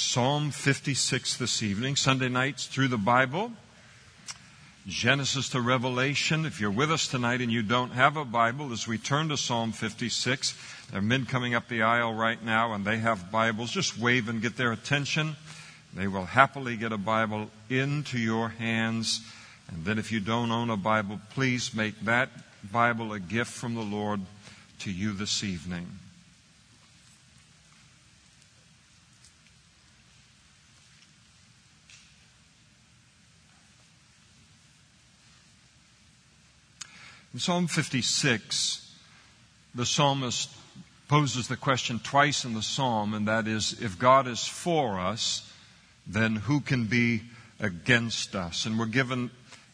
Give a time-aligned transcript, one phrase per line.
[0.00, 3.50] Psalm 56 this evening, Sunday nights through the Bible,
[4.86, 6.46] Genesis to Revelation.
[6.46, 9.36] If you're with us tonight and you don't have a Bible, as we turn to
[9.36, 10.56] Psalm 56,
[10.92, 13.72] there are men coming up the aisle right now and they have Bibles.
[13.72, 15.34] Just wave and get their attention.
[15.92, 19.20] They will happily get a Bible into your hands.
[19.66, 22.30] And then if you don't own a Bible, please make that
[22.70, 24.20] Bible a gift from the Lord
[24.78, 25.88] to you this evening.
[37.38, 38.96] In Psalm 56,
[39.72, 40.50] the psalmist
[41.06, 45.48] poses the question twice in the psalm, and that is if God is for us,
[46.04, 47.22] then who can be
[47.60, 48.66] against us?
[48.66, 49.30] And we're given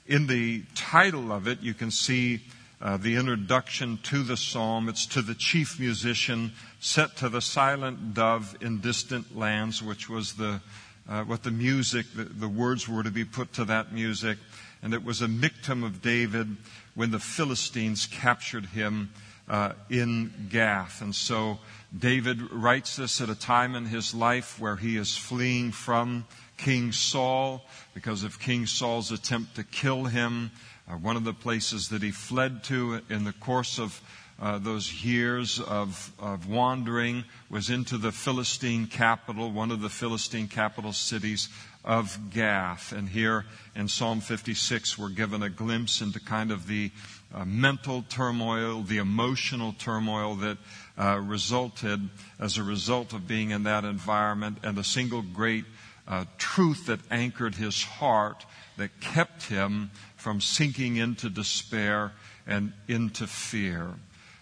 [0.06, 2.42] in the title of it, you can see
[2.82, 4.90] uh, the introduction to the psalm.
[4.90, 10.34] It's to the chief musician, set to the silent dove in distant lands, which was
[10.34, 10.60] the
[11.08, 14.36] uh, what the music, the, the words were to be put to that music.
[14.82, 16.58] And it was a Michtam of David
[16.94, 19.10] when the Philistines captured him
[19.48, 21.02] uh, in Gath.
[21.02, 21.58] And so
[21.96, 26.92] David writes this at a time in his life where he is fleeing from King
[26.92, 27.64] Saul
[27.94, 30.50] because of King Saul's attempt to kill him.
[30.88, 34.00] Uh, one of the places that he fled to in the course of
[34.40, 40.48] uh, those years of, of wandering was into the Philistine capital, one of the Philistine
[40.48, 41.48] capital cities
[41.84, 42.92] of Gath.
[42.92, 43.44] And here
[43.76, 46.90] in Psalm 56, we're given a glimpse into kind of the
[47.34, 50.58] uh, mental turmoil, the emotional turmoil that
[50.96, 55.64] uh, resulted as a result of being in that environment, and the single great
[56.06, 58.44] uh, truth that anchored his heart
[58.76, 62.12] that kept him from sinking into despair
[62.46, 63.94] and into fear.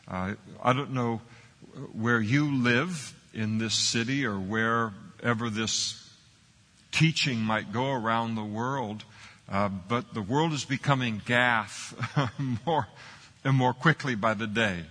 [0.09, 1.21] Uh, I don't know
[1.93, 6.02] where you live in this city or wherever this
[6.93, 9.05] teaching might go around the world,
[9.51, 11.95] uh, but the world is becoming Gath
[12.67, 12.87] more
[13.43, 14.85] and more quickly by the day,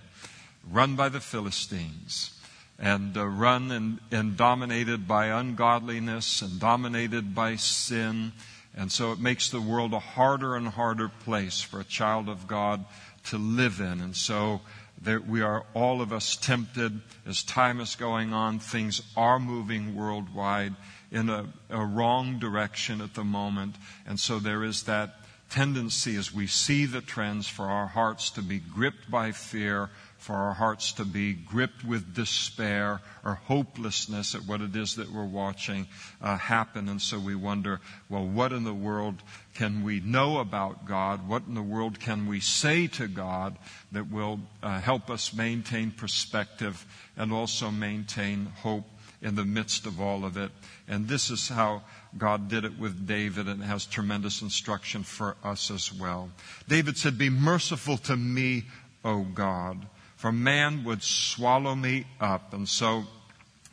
[0.70, 2.38] run by the Philistines
[2.78, 8.32] and uh, run and, and dominated by ungodliness and dominated by sin.
[8.74, 12.46] And so it makes the world a harder and harder place for a child of
[12.46, 12.84] God
[13.26, 14.00] to live in.
[14.00, 14.60] And so
[15.00, 18.58] there, we are all of us tempted as time is going on.
[18.58, 20.74] Things are moving worldwide
[21.12, 23.76] in a, a wrong direction at the moment.
[24.06, 25.14] And so there is that
[25.50, 30.34] tendency as we see the trends for our hearts to be gripped by fear, for
[30.34, 35.24] our hearts to be gripped with despair or hopelessness at what it is that we're
[35.24, 35.86] watching
[36.22, 36.88] uh, happen.
[36.88, 39.16] And so we wonder, well, what in the world
[39.54, 41.28] can we know about God?
[41.28, 43.58] What in the world can we say to God
[43.90, 48.86] that will uh, help us maintain perspective and also maintain hope
[49.22, 50.50] in the midst of all of it?
[50.86, 51.82] And this is how
[52.18, 56.30] God did it with David and has tremendous instruction for us as well.
[56.68, 58.64] David said, Be merciful to me,
[59.04, 62.52] O God, for man would swallow me up.
[62.52, 63.04] And so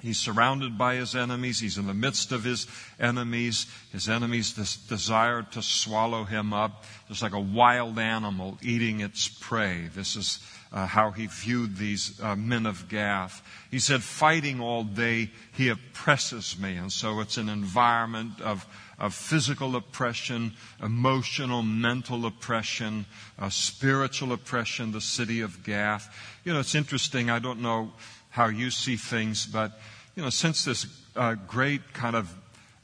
[0.01, 1.59] He's surrounded by his enemies.
[1.59, 2.67] He's in the midst of his
[2.99, 3.67] enemies.
[3.91, 9.27] His enemies des- desire to swallow him up, just like a wild animal eating its
[9.27, 9.89] prey.
[9.93, 10.39] This is
[10.71, 13.41] uh, how he viewed these uh, men of Gath.
[13.71, 16.75] He said, fighting all day, he oppresses me.
[16.75, 18.67] And so it's an environment of,
[18.99, 23.05] of physical oppression, emotional, mental oppression,
[23.39, 26.15] uh, spiritual oppression, the city of Gath.
[26.43, 27.29] You know, it's interesting.
[27.29, 27.91] I don't know
[28.29, 29.79] how you see things, but
[30.15, 30.85] you know, since this
[31.15, 32.33] uh, great kind of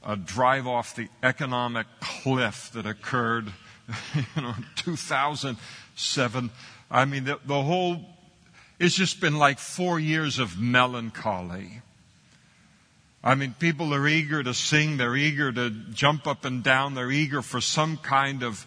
[0.02, 3.52] uh, drive off the economic cliff that occurred,
[4.14, 6.50] you know, 2007,
[6.90, 8.00] I mean, the, the whole,
[8.78, 11.82] it's just been like four years of melancholy.
[13.24, 17.10] I mean, people are eager to sing, they're eager to jump up and down, they're
[17.10, 18.66] eager for some kind of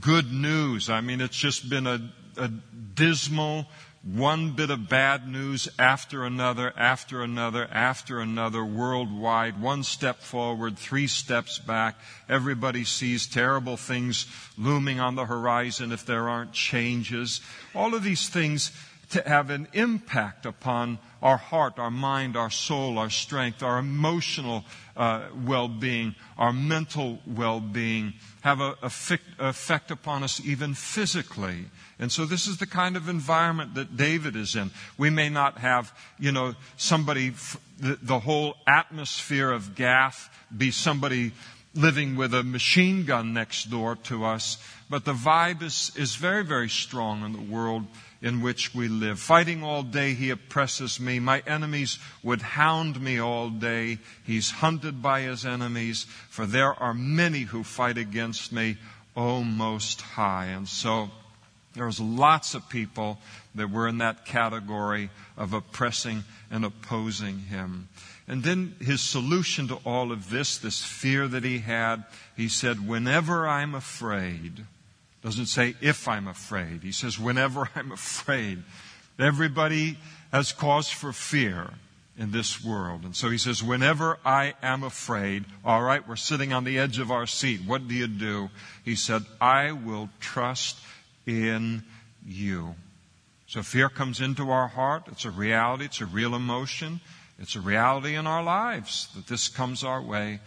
[0.00, 0.88] good news.
[0.88, 3.66] I mean, it's just been a, a dismal,
[4.02, 10.78] one bit of bad news after another, after another, after another, worldwide, one step forward,
[10.78, 11.98] three steps back.
[12.28, 14.26] Everybody sees terrible things
[14.56, 17.40] looming on the horizon if there aren't changes.
[17.74, 18.70] All of these things
[19.10, 24.64] to have an impact upon our heart, our mind, our soul, our strength, our emotional
[24.96, 28.12] uh, well being, our mental well being,
[28.42, 31.66] have an effect upon us even physically.
[31.98, 34.70] And so this is the kind of environment that David is in.
[34.96, 37.32] We may not have, you know, somebody,
[37.80, 41.32] the, whole atmosphere of Gath be somebody
[41.74, 44.58] living with a machine gun next door to us,
[44.88, 47.84] but the vibe is, is very, very strong in the world
[48.20, 49.18] in which we live.
[49.18, 51.20] Fighting all day, he oppresses me.
[51.20, 53.98] My enemies would hound me all day.
[54.24, 58.76] He's hunted by his enemies, for there are many who fight against me,
[59.16, 60.46] O Most High.
[60.46, 61.10] And so
[61.78, 63.18] there's lots of people
[63.54, 67.88] that were in that category of oppressing and opposing him.
[68.26, 72.04] And then his solution to all of this, this fear that he had,
[72.36, 74.64] he said, Whenever I'm afraid,
[75.22, 76.82] doesn't say if I'm afraid.
[76.82, 78.62] He says whenever I'm afraid.
[79.18, 79.98] Everybody
[80.32, 81.70] has cause for fear
[82.16, 83.04] in this world.
[83.04, 86.98] And so he says, whenever I am afraid, all right, we're sitting on the edge
[86.98, 87.60] of our seat.
[87.64, 88.50] What do you do?
[88.84, 90.78] He said, I will trust
[91.28, 91.84] in
[92.26, 92.74] you.
[93.46, 95.04] So fear comes into our heart.
[95.08, 95.84] It's a reality.
[95.84, 97.00] It's a real emotion.
[97.38, 100.40] It's a reality in our lives that this comes our way.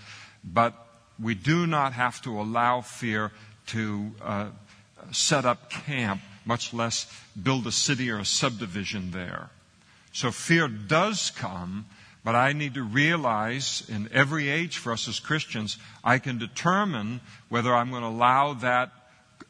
[0.44, 0.74] But
[1.22, 3.32] we do not have to allow fear
[3.68, 4.48] to uh,
[5.12, 7.12] set up camp, much less
[7.42, 9.50] build a city or a subdivision there.
[10.14, 11.86] So fear does come,
[12.24, 17.22] but I need to realize in every age for us as Christians, I can determine
[17.50, 18.92] whether I'm going to allow that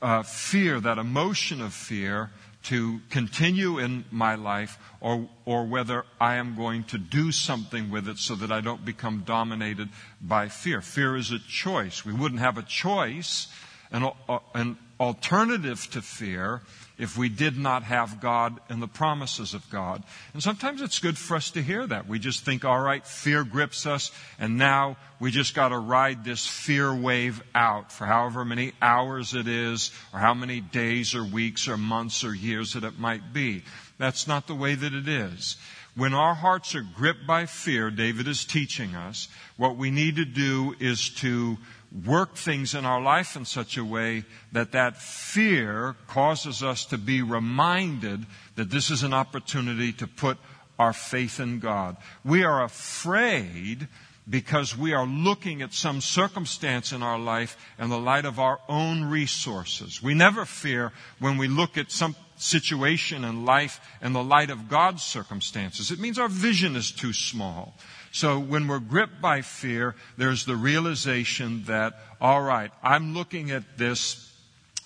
[0.01, 2.31] uh, fear, that emotion of fear,
[2.63, 8.07] to continue in my life or, or whether I am going to do something with
[8.07, 9.89] it so that I don't become dominated
[10.21, 10.81] by fear.
[10.81, 12.05] Fear is a choice.
[12.05, 13.47] We wouldn't have a choice,
[13.91, 16.61] an, uh, an alternative to fear
[17.01, 20.03] if we did not have God and the promises of God.
[20.33, 22.07] And sometimes it's good for us to hear that.
[22.07, 26.23] We just think, all right, fear grips us, and now we just got to ride
[26.23, 31.23] this fear wave out for however many hours it is, or how many days or
[31.23, 33.63] weeks or months or years that it might be.
[33.97, 35.57] That's not the way that it is.
[35.95, 39.27] When our hearts are gripped by fear, David is teaching us,
[39.57, 41.57] what we need to do is to
[42.05, 46.97] work things in our life in such a way that that fear causes us to
[46.97, 50.37] be reminded that this is an opportunity to put
[50.79, 51.97] our faith in God.
[52.23, 53.87] We are afraid
[54.29, 58.59] because we are looking at some circumstance in our life in the light of our
[58.69, 60.01] own resources.
[60.01, 64.69] We never fear when we look at some situation in life in the light of
[64.69, 65.91] God's circumstances.
[65.91, 67.75] It means our vision is too small.
[68.11, 73.77] So when we're gripped by fear, there's the realization that, all right, I'm looking at
[73.77, 74.31] this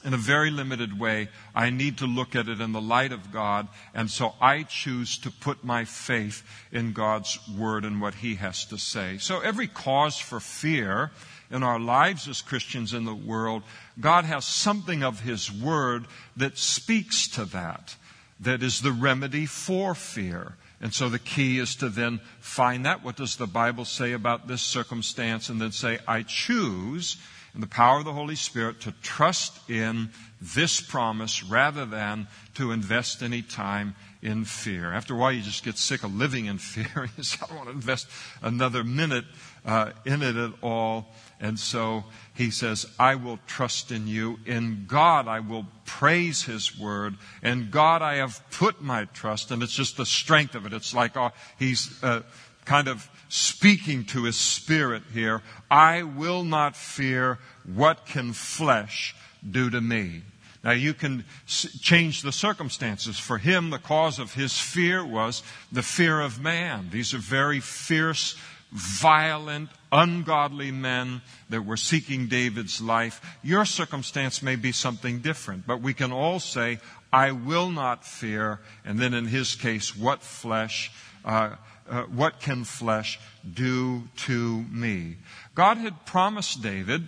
[0.04, 1.30] in a very limited way.
[1.56, 3.68] I need to look at it in the light of God.
[3.95, 8.66] And so I choose to put my faith in God's word and what he has
[8.66, 9.18] to say.
[9.18, 11.12] So every cause for fear
[11.50, 13.63] in our lives as Christians in the world,
[14.00, 16.06] God has something of his word
[16.38, 17.95] that speaks to that,
[18.39, 20.56] that is the remedy for fear.
[20.86, 23.04] And so the key is to then find that.
[23.04, 25.50] What does the Bible say about this circumstance?
[25.50, 27.18] And then say, I choose,
[27.56, 32.72] in the power of the Holy Spirit, to trust in this promise rather than to
[32.72, 34.94] invest any time in fear.
[34.94, 37.10] After a while, you just get sick of living in fear.
[37.18, 38.08] you say, I don't want to invest
[38.44, 39.26] another minute
[39.66, 41.08] uh, in it at all.
[41.40, 44.40] And so he says, I will trust in you.
[44.46, 47.16] In God I will praise his word.
[47.44, 49.52] In God I have put my trust.
[49.52, 50.74] And it's just the strength of it.
[50.74, 52.22] It's like uh, he's uh,
[52.64, 55.42] kind of speaking to his spirit here.
[55.70, 59.16] I will not fear what can flesh
[59.50, 60.24] do to me.
[60.64, 63.20] Now you can change the circumstances.
[63.20, 66.90] For him, the cause of his fear was the fear of man.
[66.92, 68.36] These are very fierce
[68.72, 73.22] violent, ungodly men that were seeking David's life.
[73.44, 76.80] Your circumstance may be something different, but we can all say,
[77.12, 78.60] I will not fear.
[78.84, 80.92] And then in his case, what flesh,
[81.24, 81.56] uh,
[81.89, 83.20] uh, what can flesh
[83.51, 85.18] do to me?
[85.54, 87.08] God had promised David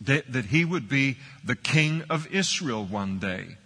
[0.00, 3.56] that, that he would be the king of Israel one day.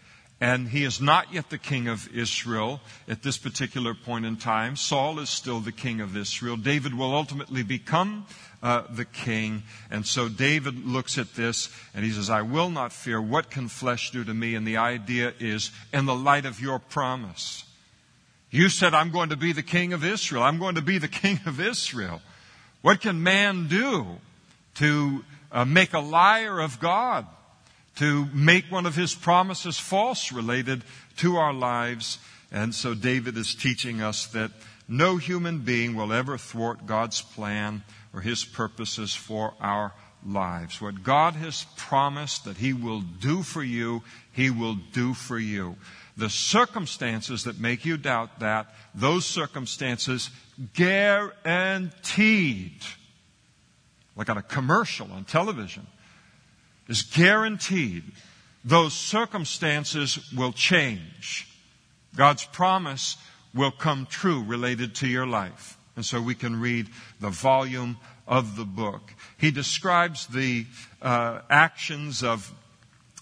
[0.42, 4.74] And he is not yet the king of Israel at this particular point in time.
[4.74, 6.56] Saul is still the king of Israel.
[6.56, 8.26] David will ultimately become
[8.60, 9.62] uh, the king.
[9.88, 13.22] And so David looks at this and he says, I will not fear.
[13.22, 14.56] What can flesh do to me?
[14.56, 17.62] And the idea is, in the light of your promise.
[18.50, 20.42] You said, I'm going to be the king of Israel.
[20.42, 22.20] I'm going to be the king of Israel.
[22.80, 24.18] What can man do
[24.74, 27.28] to uh, make a liar of God?
[27.96, 30.82] To make one of his promises false related
[31.18, 32.18] to our lives.
[32.50, 34.50] And so David is teaching us that
[34.88, 37.82] no human being will ever thwart God's plan
[38.12, 39.92] or his purposes for our
[40.26, 40.80] lives.
[40.80, 45.76] What God has promised that he will do for you, he will do for you.
[46.16, 50.30] The circumstances that make you doubt that, those circumstances
[50.74, 51.92] guaranteed,
[54.14, 55.86] like on a commercial on television,
[56.88, 58.04] is guaranteed
[58.64, 61.48] those circumstances will change.
[62.16, 63.16] God's promise
[63.54, 65.76] will come true related to your life.
[65.96, 66.88] And so we can read
[67.20, 69.14] the volume of the book.
[69.38, 70.66] He describes the
[71.02, 72.52] uh, actions of,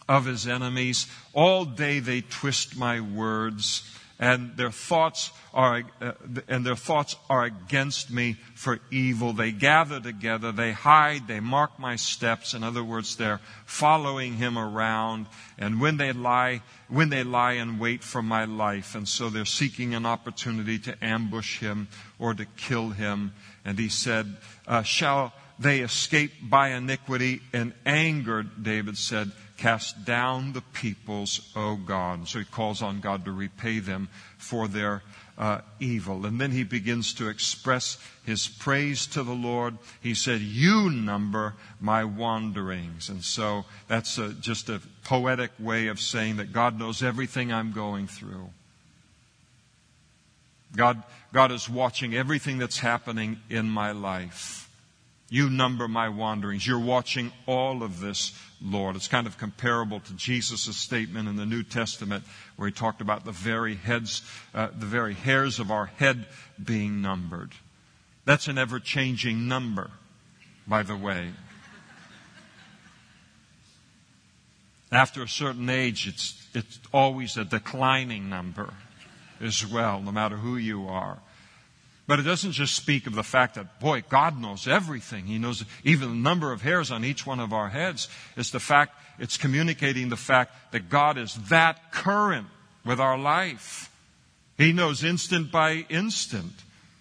[0.09, 1.07] of his enemies.
[1.33, 3.83] All day they twist my words
[4.21, 6.13] and their thoughts are uh,
[6.47, 9.33] and their thoughts are against me for evil.
[9.33, 12.53] They gather together they hide they mark my steps.
[12.53, 15.27] In other words they're following him around.
[15.59, 19.47] And when they lie when they lie in wait for my life and so they're
[19.47, 23.33] seeking an opportunity to ambush him or to kill him.
[23.65, 24.37] And he said
[24.69, 27.41] uh, shall they escape by iniquity?
[27.55, 32.27] And anger david said Cast down the peoples, O God.
[32.27, 35.03] So he calls on God to repay them for their
[35.37, 36.25] uh, evil.
[36.25, 39.77] And then he begins to express his praise to the Lord.
[40.01, 43.11] He said, You number my wanderings.
[43.11, 47.73] And so that's a, just a poetic way of saying that God knows everything I'm
[47.73, 48.49] going through.
[50.75, 51.03] God,
[51.35, 54.60] God is watching everything that's happening in my life.
[55.33, 56.67] You number my wanderings.
[56.67, 58.97] You're watching all of this, Lord.
[58.97, 62.25] It's kind of comparable to Jesus' statement in the New Testament
[62.57, 64.23] where he talked about the very heads,
[64.53, 66.27] uh, the very hairs of our head
[66.63, 67.53] being numbered.
[68.25, 69.93] That's an ever changing number,
[70.67, 71.31] by the way.
[74.91, 78.75] After a certain age, it's, it's always a declining number
[79.41, 81.19] as well, no matter who you are.
[82.11, 85.27] But it doesn't just speak of the fact that, boy, God knows everything.
[85.27, 88.09] He knows even the number of hairs on each one of our heads.
[88.37, 92.49] It's the fact, it's communicating the fact that God is that current
[92.85, 93.93] with our life.
[94.59, 96.51] He knows instant by instant,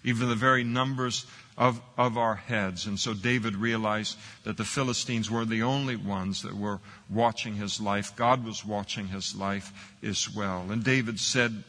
[0.04, 1.26] even the very numbers
[1.58, 2.86] of, of our heads.
[2.86, 7.80] And so David realized that the Philistines were the only ones that were watching his
[7.80, 8.14] life.
[8.14, 9.72] God was watching his life
[10.04, 10.70] as well.
[10.70, 11.64] And David said,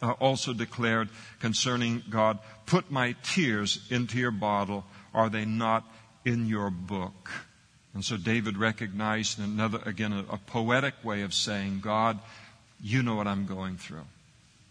[0.00, 1.08] uh, also declared
[1.40, 4.84] concerning God, Put my tears into your bottle.
[5.14, 5.84] Are they not
[6.26, 7.30] in your book?
[7.94, 12.18] And so David recognized another, again, a, a poetic way of saying, God,
[12.78, 14.04] you know what I'm going through.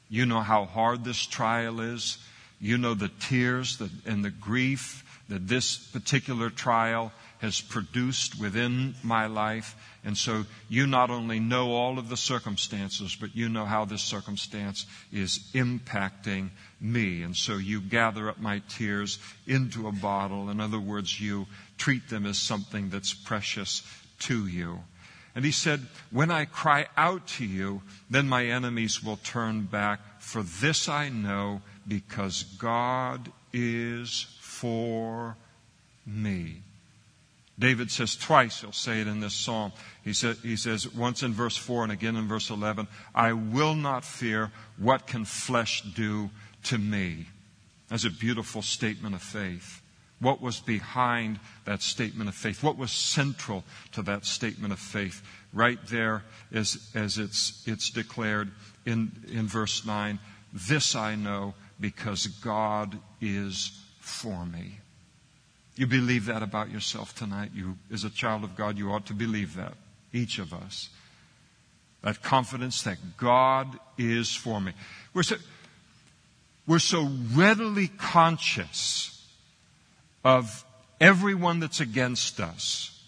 [0.09, 2.19] You know how hard this trial is.
[2.59, 9.27] You know the tears and the grief that this particular trial has produced within my
[9.27, 9.75] life.
[10.03, 14.01] And so you not only know all of the circumstances, but you know how this
[14.01, 16.49] circumstance is impacting
[16.79, 17.21] me.
[17.23, 20.49] And so you gather up my tears into a bottle.
[20.49, 21.45] In other words, you
[21.77, 23.83] treat them as something that's precious
[24.19, 24.79] to you.
[25.35, 29.99] And he said, When I cry out to you, then my enemies will turn back.
[30.19, 35.37] For this I know, because God is for
[36.05, 36.61] me.
[37.59, 39.71] David says twice, he'll say it in this psalm.
[40.03, 43.73] He, say, he says once in verse 4 and again in verse 11, I will
[43.73, 46.29] not fear what can flesh do
[46.65, 47.25] to me.
[47.89, 49.81] That's a beautiful statement of faith.
[50.19, 52.63] What was behind that statement of faith?
[52.63, 53.63] What was central
[53.93, 55.23] to that statement of faith?
[55.53, 58.51] Right there as, as it's, it's declared
[58.85, 60.19] in, in verse 9,
[60.53, 64.79] this I know because God is for me.
[65.75, 67.51] You believe that about yourself tonight.
[67.53, 69.73] You, as a child of God, you ought to believe that.
[70.11, 70.89] Each of us.
[72.01, 74.73] That confidence that God is for me.
[75.13, 75.35] We're so,
[76.65, 79.25] we're so readily conscious
[80.23, 80.65] of
[80.99, 82.99] everyone that's against us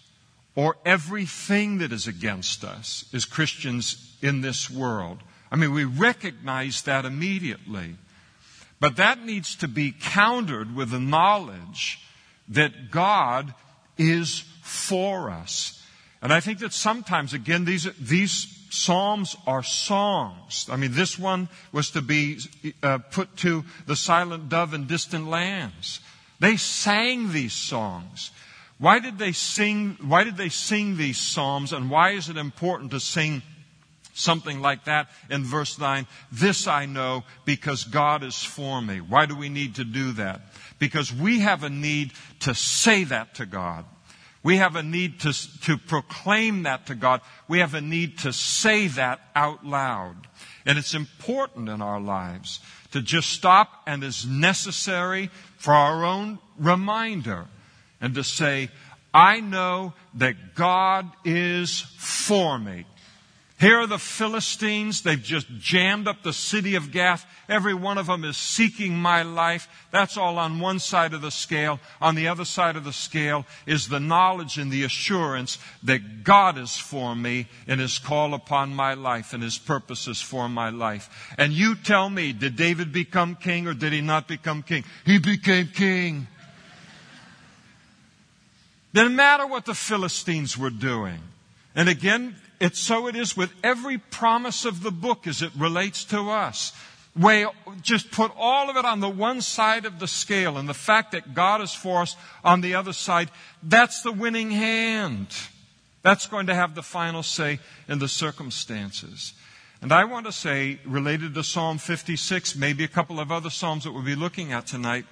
[0.54, 5.18] or everything that is against us as Christians in this world.
[5.50, 7.96] I mean, we recognize that immediately.
[8.80, 12.00] But that needs to be countered with the knowledge
[12.48, 13.54] that God
[13.98, 15.84] is for us.
[16.22, 20.66] And I think that sometimes, again, these, these psalms are songs.
[20.70, 22.38] I mean, this one was to be
[22.82, 26.00] uh, put to the silent dove in distant lands.
[26.38, 28.30] They sang these songs.
[28.78, 32.92] Why did they sing, why did they sing these psalms and why is it important
[32.92, 33.42] to sing
[34.12, 36.06] something like that in verse 9?
[36.32, 39.00] This I know because God is for me.
[39.00, 40.42] Why do we need to do that?
[40.80, 43.84] because we have a need to say that to God.
[44.42, 47.20] We have a need to, to proclaim that to God.
[47.46, 50.26] We have a need to say that out loud.
[50.64, 52.58] And it's important in our lives
[52.92, 57.46] to just stop and is necessary for our own reminder
[58.00, 58.70] and to say,
[59.12, 62.86] I know that God is for me.
[63.60, 65.02] Here are the Philistines.
[65.02, 67.26] They've just jammed up the city of Gath.
[67.46, 69.68] Every one of them is seeking my life.
[69.90, 71.78] That's all on one side of the scale.
[72.00, 76.56] On the other side of the scale is the knowledge and the assurance that God
[76.56, 81.34] is for me and his call upon my life and his purposes for my life.
[81.36, 84.84] And you tell me, did David become king or did he not become king?
[85.04, 86.28] He became king.
[88.94, 91.20] Didn't matter what the Philistines were doing.
[91.74, 96.04] And again, it's so it is with every promise of the book as it relates
[96.04, 96.72] to us.
[97.16, 97.46] We
[97.82, 101.12] just put all of it on the one side of the scale and the fact
[101.12, 103.30] that God is for us on the other side,
[103.62, 105.28] that's the winning hand.
[106.02, 109.32] That's going to have the final say in the circumstances.
[109.82, 113.84] And I want to say, related to Psalm 56, maybe a couple of other Psalms
[113.84, 115.06] that we'll be looking at tonight,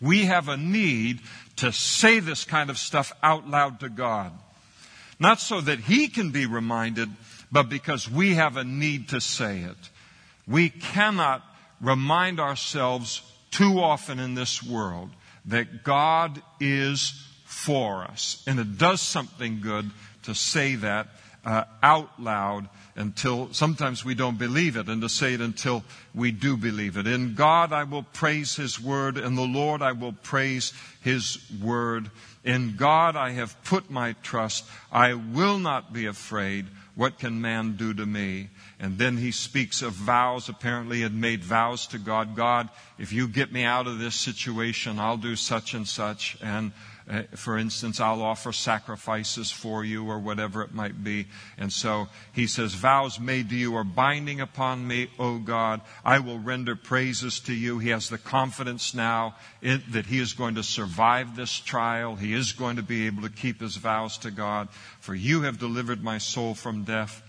[0.00, 1.20] we have a need
[1.56, 4.32] to say this kind of stuff out loud to God.
[5.18, 7.08] Not so that He can be reminded,
[7.50, 9.76] but because we have a need to say it.
[10.46, 11.42] We cannot
[11.80, 15.10] remind ourselves too often in this world
[15.46, 18.42] that God is for us.
[18.46, 19.90] And it does something good
[20.24, 21.08] to say that
[21.44, 26.32] uh, out loud until sometimes we don't believe it, and to say it until we
[26.32, 27.06] do believe it.
[27.06, 32.10] In God I will praise His word, in the Lord I will praise His word.
[32.44, 34.64] In God I have put my trust.
[34.90, 36.66] I will not be afraid.
[36.94, 38.48] What can man do to me?
[38.80, 42.34] And then he speaks of vows, apparently had made vows to God.
[42.34, 42.68] God,
[42.98, 46.36] if you get me out of this situation, I'll do such and such.
[46.42, 46.72] And
[47.08, 51.26] uh, for instance, I'll offer sacrifices for you or whatever it might be.
[51.56, 55.80] And so he says, vows made to you are binding upon me, O God.
[56.04, 57.78] I will render praises to you.
[57.78, 62.14] He has the confidence now in, that he is going to survive this trial.
[62.14, 64.68] He is going to be able to keep his vows to God.
[65.00, 67.22] For you have delivered my soul from death.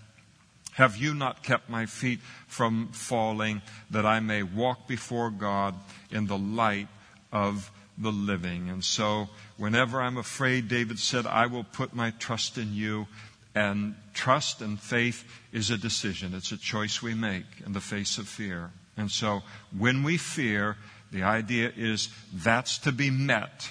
[0.74, 5.76] Have you not kept my feet from falling that I may walk before God
[6.12, 6.88] in the light
[7.32, 8.70] of the living?
[8.70, 9.30] And so
[9.60, 13.08] Whenever I'm afraid, David said, I will put my trust in you.
[13.54, 16.34] And trust and faith is a decision.
[16.34, 18.72] It's a choice we make in the face of fear.
[18.96, 19.42] And so
[19.78, 20.78] when we fear,
[21.12, 23.70] the idea is that's to be met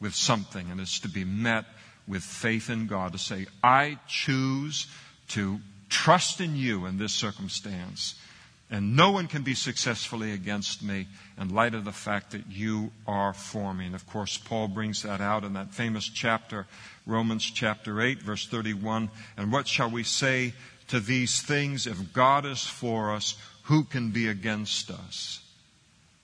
[0.00, 1.64] with something, and it's to be met
[2.06, 4.86] with faith in God to say, I choose
[5.28, 8.16] to trust in you in this circumstance.
[8.70, 11.06] And no one can be successfully against me
[11.38, 13.86] in light of the fact that you are for me.
[13.86, 16.66] And of course, Paul brings that out in that famous chapter,
[17.06, 19.10] Romans chapter 8, verse 31.
[19.36, 20.54] And what shall we say
[20.88, 21.86] to these things?
[21.86, 25.40] If God is for us, who can be against us?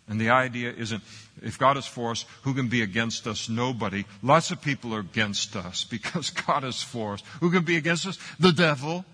[0.09, 1.03] And the idea isn't,
[1.43, 3.49] if God is for us, who can be against us?
[3.49, 4.07] Nobody.
[4.23, 7.23] Lots of people are against us because God is for us.
[7.41, 8.19] Who can be against us?
[8.41, 9.05] The devil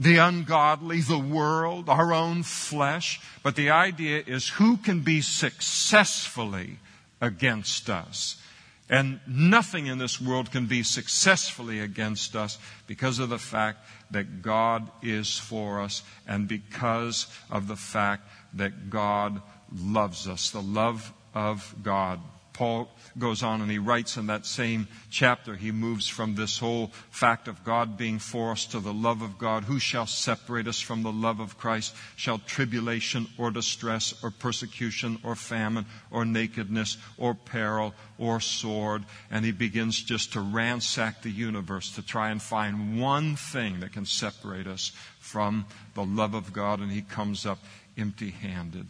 [0.00, 3.20] the ungodly, the world, our own flesh.
[3.42, 6.78] But the idea is who can be successfully
[7.20, 8.40] against us?
[8.88, 14.40] And nothing in this world can be successfully against us because of the fact that
[14.40, 20.50] God is for us and because of the fact that God loves us.
[20.50, 22.20] The love of God
[22.60, 26.88] Paul goes on and he writes in that same chapter, he moves from this whole
[27.10, 29.64] fact of God being for us to the love of God.
[29.64, 31.96] Who shall separate us from the love of Christ?
[32.16, 39.04] Shall tribulation or distress or persecution or famine or nakedness or peril or sword?
[39.30, 43.94] And he begins just to ransack the universe to try and find one thing that
[43.94, 47.60] can separate us from the love of God, and he comes up
[47.96, 48.88] empty handed.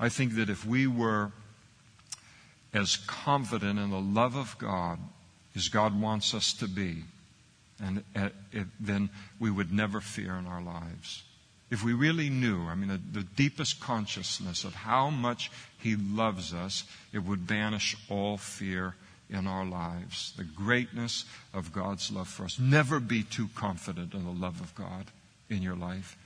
[0.00, 1.30] I think that if we were
[2.72, 4.98] as confident in the love of God
[5.56, 7.04] as God wants us to be,
[7.82, 8.28] and uh,
[8.80, 11.22] then we would never fear in our lives.
[11.70, 16.54] If we really knew, I mean, the, the deepest consciousness of how much He loves
[16.54, 18.94] us, it would banish all fear
[19.30, 20.32] in our lives.
[20.36, 22.58] The greatness of God's love for us.
[22.58, 25.06] Never be too confident in the love of God
[25.50, 26.16] in your life.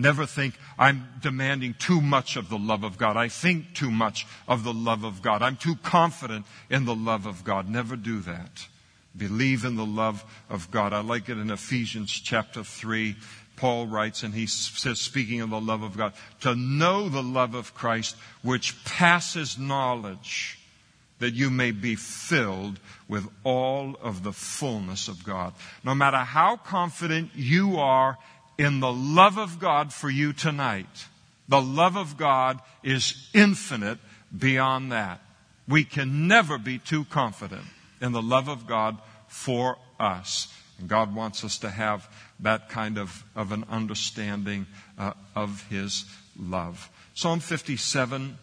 [0.00, 3.16] Never think I'm demanding too much of the love of God.
[3.16, 5.42] I think too much of the love of God.
[5.42, 7.68] I'm too confident in the love of God.
[7.68, 8.68] Never do that.
[9.16, 10.92] Believe in the love of God.
[10.92, 13.16] I like it in Ephesians chapter 3.
[13.56, 17.56] Paul writes, and he says, speaking of the love of God, to know the love
[17.56, 20.60] of Christ, which passes knowledge,
[21.18, 25.54] that you may be filled with all of the fullness of God.
[25.82, 28.16] No matter how confident you are
[28.58, 31.06] in the love of God for you tonight.
[31.48, 33.98] The love of God is infinite
[34.36, 35.20] beyond that.
[35.66, 37.64] We can never be too confident
[38.00, 40.52] in the love of God for us.
[40.78, 42.08] And God wants us to have
[42.40, 44.66] that kind of, of an understanding
[44.98, 46.04] uh, of His
[46.38, 46.90] love.
[47.14, 48.38] Psalm 57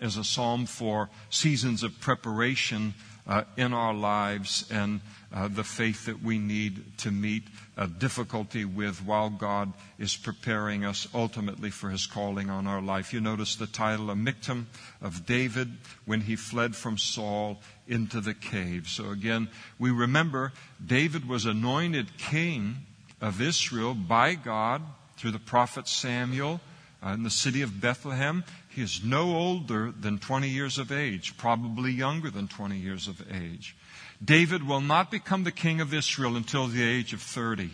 [0.00, 2.94] is a psalm for seasons of preparation
[3.26, 5.00] uh, in our lives and
[5.34, 7.42] uh, the faith that we need to meet
[7.76, 13.12] a difficulty with while God is preparing us ultimately for his calling on our life.
[13.12, 14.66] You notice the title, A Michtam
[15.02, 15.72] of David
[16.06, 18.86] when he fled from Saul into the cave.
[18.88, 20.52] So again, we remember
[20.84, 22.76] David was anointed king
[23.20, 24.82] of Israel by God
[25.16, 26.60] through the prophet Samuel
[27.04, 28.44] uh, in the city of Bethlehem.
[28.68, 33.20] He is no older than 20 years of age, probably younger than 20 years of
[33.32, 33.74] age.
[34.22, 37.70] David will not become the king of Israel until the age of 30.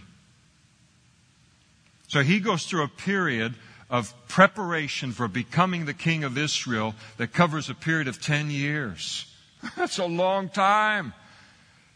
[2.08, 3.54] So he goes through a period
[3.88, 9.26] of preparation for becoming the king of Israel that covers a period of 10 years.
[9.76, 11.12] That's a long time.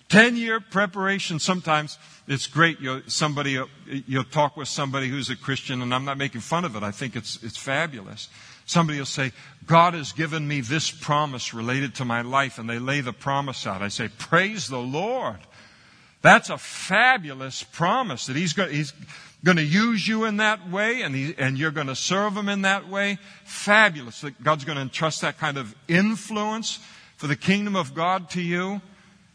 [0.08, 1.38] 10 year preparation.
[1.38, 2.80] Sometimes it's great.
[2.80, 6.76] You'll, somebody, you'll talk with somebody who's a Christian, and I'm not making fun of
[6.76, 6.82] it.
[6.82, 8.28] I think it's, it's fabulous.
[8.66, 9.32] Somebody will say,
[9.66, 13.66] God has given me this promise related to my life, and they lay the promise
[13.66, 13.82] out.
[13.82, 15.38] I say, Praise the Lord.
[16.22, 18.92] That's a fabulous promise that He's going, he's
[19.44, 22.62] to use you in that way, and, he, and you're going to serve Him in
[22.62, 23.18] that way.
[23.44, 26.78] Fabulous that God's going to entrust that kind of influence
[27.16, 28.80] for the kingdom of God to you.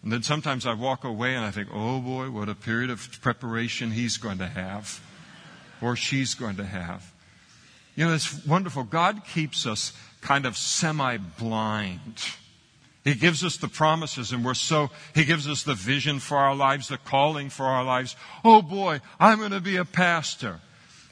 [0.02, 3.22] And then sometimes I walk away and I think, oh boy, what a period of
[3.22, 5.02] preparation he's going to have,
[5.82, 7.12] or she's going to have.
[8.00, 8.86] You know, it's wonderful.
[8.86, 12.24] God keeps us kind of semi blind.
[13.04, 16.56] He gives us the promises and we're so, He gives us the vision for our
[16.56, 18.16] lives, the calling for our lives.
[18.46, 20.62] Oh boy, I'm going to be a pastor.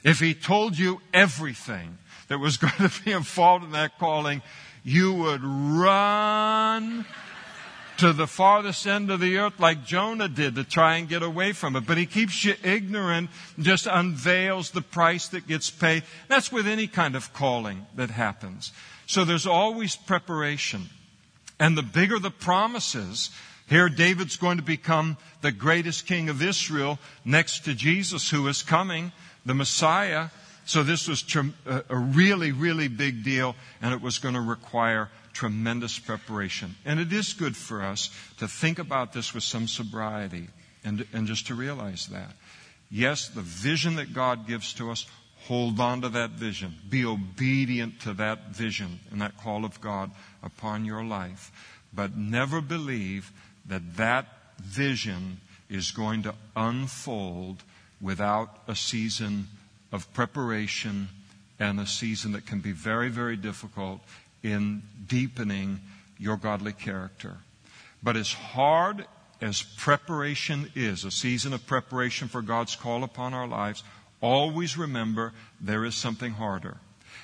[0.06, 1.98] If He told you everything
[2.30, 4.42] that was going to be involved in that calling,
[4.86, 7.06] you would run
[7.98, 11.52] to the farthest end of the earth like Jonah did to try and get away
[11.52, 11.86] from it.
[11.86, 13.30] But he keeps you ignorant,
[13.60, 16.04] just unveils the price that gets paid.
[16.28, 18.72] That's with any kind of calling that happens.
[19.08, 20.90] So there's always preparation.
[21.60, 23.32] And the bigger the promises,
[23.68, 28.62] here David's going to become the greatest king of Israel next to Jesus who is
[28.62, 29.12] coming,
[29.46, 30.28] the Messiah.
[30.66, 31.24] So this was
[31.66, 36.76] a really, really big deal and it was going to require tremendous preparation.
[36.84, 40.48] And it is good for us to think about this with some sobriety
[40.84, 42.32] and, and just to realize that.
[42.90, 45.06] Yes, the vision that God gives to us,
[45.46, 46.74] hold on to that vision.
[46.90, 50.10] Be obedient to that vision and that call of God
[50.42, 51.52] upon your life.
[51.94, 53.32] But never believe
[53.68, 54.26] that that
[54.60, 57.62] vision is going to unfold
[58.02, 59.50] without a season
[59.92, 61.10] of preparation
[61.60, 64.02] and a season that can be very, very difficult
[64.44, 65.80] in deepening
[66.18, 67.38] your godly character.
[68.02, 69.06] But as hard
[69.42, 73.84] as preparation is, a season of preparation for God's call upon our lives,
[74.22, 76.78] always remember there is something harder.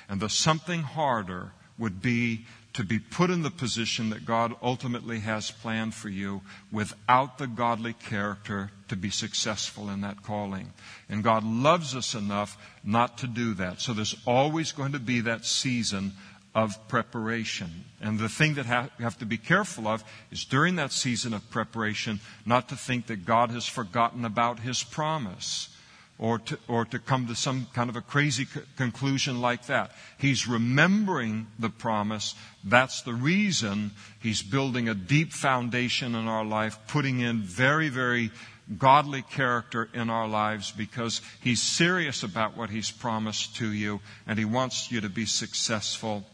[0.08, 5.20] And the something harder would be to be put in the position that God ultimately
[5.20, 10.72] has planned for you without the godly character to be successful in that calling.
[11.08, 13.80] And God loves us enough not to do that.
[13.80, 16.14] So there's always going to be that season
[16.54, 17.84] of preparation.
[18.00, 21.34] And the thing that ha- you have to be careful of is during that season
[21.34, 25.68] of preparation, not to think that God has forgotten about his promise
[26.16, 29.90] or to, or to come to some kind of a crazy c- conclusion like that.
[30.16, 32.36] He's remembering the promise.
[32.62, 33.90] That's the reason
[34.20, 38.30] he's building a deep foundation in our life, putting in very, very
[38.78, 44.38] godly character in our lives because he's serious about what he's promised to you and
[44.38, 46.24] he wants you to be successful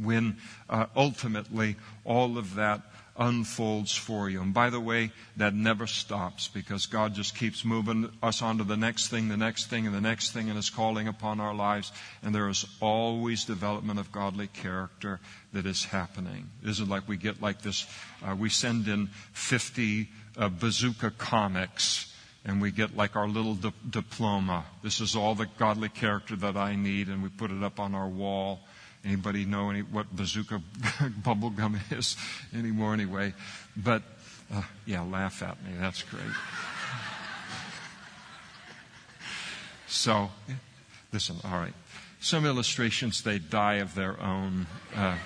[0.00, 0.36] when
[0.68, 2.82] uh, ultimately all of that
[3.16, 4.40] unfolds for you.
[4.40, 8.64] And by the way, that never stops because God just keeps moving us on to
[8.64, 11.54] the next thing, the next thing, and the next thing, and is calling upon our
[11.54, 11.92] lives.
[12.22, 15.20] And there is always development of godly character
[15.52, 16.50] that is happening.
[16.64, 17.86] Isn't like we get like this,
[18.24, 22.12] uh, we send in 50 uh, bazooka comics
[22.44, 24.64] and we get like our little di- diploma.
[24.82, 27.94] This is all the godly character that I need, and we put it up on
[27.94, 28.60] our wall.
[29.04, 30.62] Anybody know any, what bazooka
[31.24, 32.16] bubble gum is
[32.54, 33.34] anymore anyway?
[33.76, 34.02] But,
[34.52, 35.72] uh, yeah, laugh at me.
[35.80, 36.22] That's great.
[39.88, 40.30] so,
[41.12, 41.74] listen, all right.
[42.20, 44.68] Some illustrations, they die of their own.
[44.94, 45.16] Uh,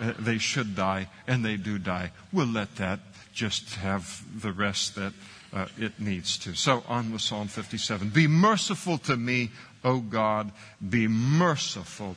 [0.00, 2.10] uh, they should die, and they do die.
[2.32, 2.98] We'll let that
[3.32, 5.12] just have the rest that
[5.52, 6.54] uh, it needs to.
[6.54, 8.08] So on with Psalm 57.
[8.08, 9.50] Be merciful to me,
[9.84, 10.50] O God.
[10.86, 12.16] Be merciful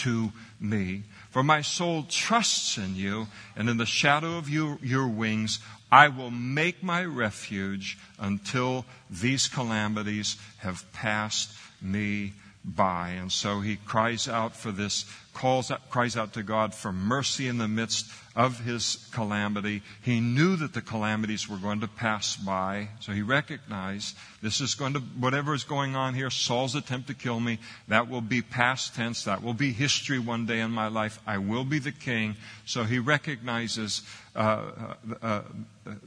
[0.00, 1.04] to me.
[1.30, 5.60] For my soul trusts in you, and in the shadow of your, your wings
[5.92, 11.50] I will make my refuge until these calamities have passed
[11.82, 12.34] me
[12.64, 13.10] by.
[13.10, 15.04] And so he cries out for this,
[15.40, 19.80] calls out, cries out to God for mercy in the midst of his calamity.
[20.02, 24.74] He knew that the calamities were going to pass by, so he recognized this is
[24.74, 28.42] going to, whatever is going on here, Saul's attempt to kill me, that will be
[28.42, 31.18] past tense, that will be history one day in my life.
[31.26, 32.36] I will be the king.
[32.66, 34.02] So he recognizes
[34.36, 35.42] uh, uh, uh,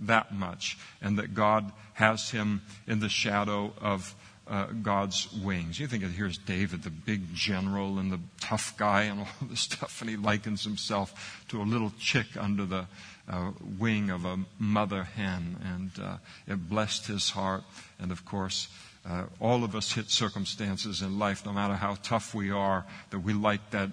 [0.02, 4.14] that much, and that God has him in the shadow of
[4.48, 5.80] uh, God's wings.
[5.80, 9.62] You think of here's David, the big general and the tough guy and all this
[9.62, 12.88] stuff, and he likens himself to a little chick under the
[13.30, 17.64] uh, wing of a mother hen, and uh, it blessed his heart.
[18.00, 18.68] And of course,
[19.06, 23.20] uh, all of us hit circumstances in life, no matter how tough we are, that
[23.20, 23.92] we like that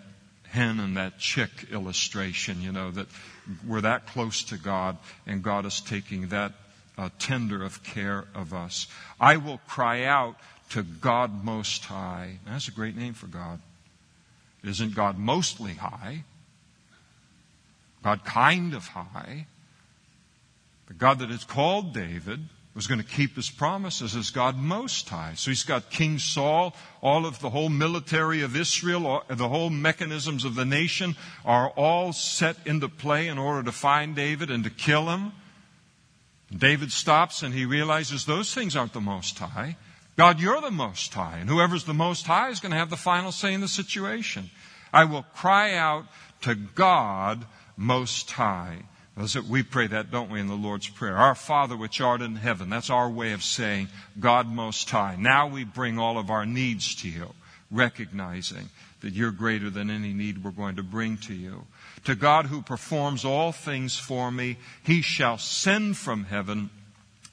[0.49, 3.07] hen and that chick illustration, you know, that
[3.67, 6.53] we're that close to God, and God is taking that
[7.01, 8.87] uh, tender of care of us.
[9.19, 10.37] I will cry out
[10.71, 12.39] to God Most High.
[12.47, 13.61] That's a great name for God.
[14.63, 16.25] Isn't God mostly high?
[18.03, 19.47] God kind of high.
[20.89, 22.41] The God that has called David
[22.75, 25.33] was going to keep his promises as God Most High.
[25.37, 30.45] So he's got King Saul, all of the whole military of Israel, the whole mechanisms
[30.45, 34.71] of the nation are all set into play in order to find David and to
[34.71, 35.33] kill him.
[36.57, 39.77] David stops and he realizes those things aren't the Most High.
[40.17, 42.97] God, you're the Most High, and whoever's the Most High is going to have the
[42.97, 44.51] final say in the situation.
[44.93, 46.07] I will cry out
[46.43, 48.83] to God Most High.
[49.49, 51.17] We pray that, don't we, in the Lord's Prayer?
[51.17, 52.71] Our Father which art in heaven.
[52.71, 55.17] That's our way of saying God Most High.
[55.19, 57.35] Now we bring all of our needs to you,
[57.71, 61.67] recognizing that you're greater than any need we're going to bring to you.
[62.05, 66.71] To God who performs all things for me, he shall send from heaven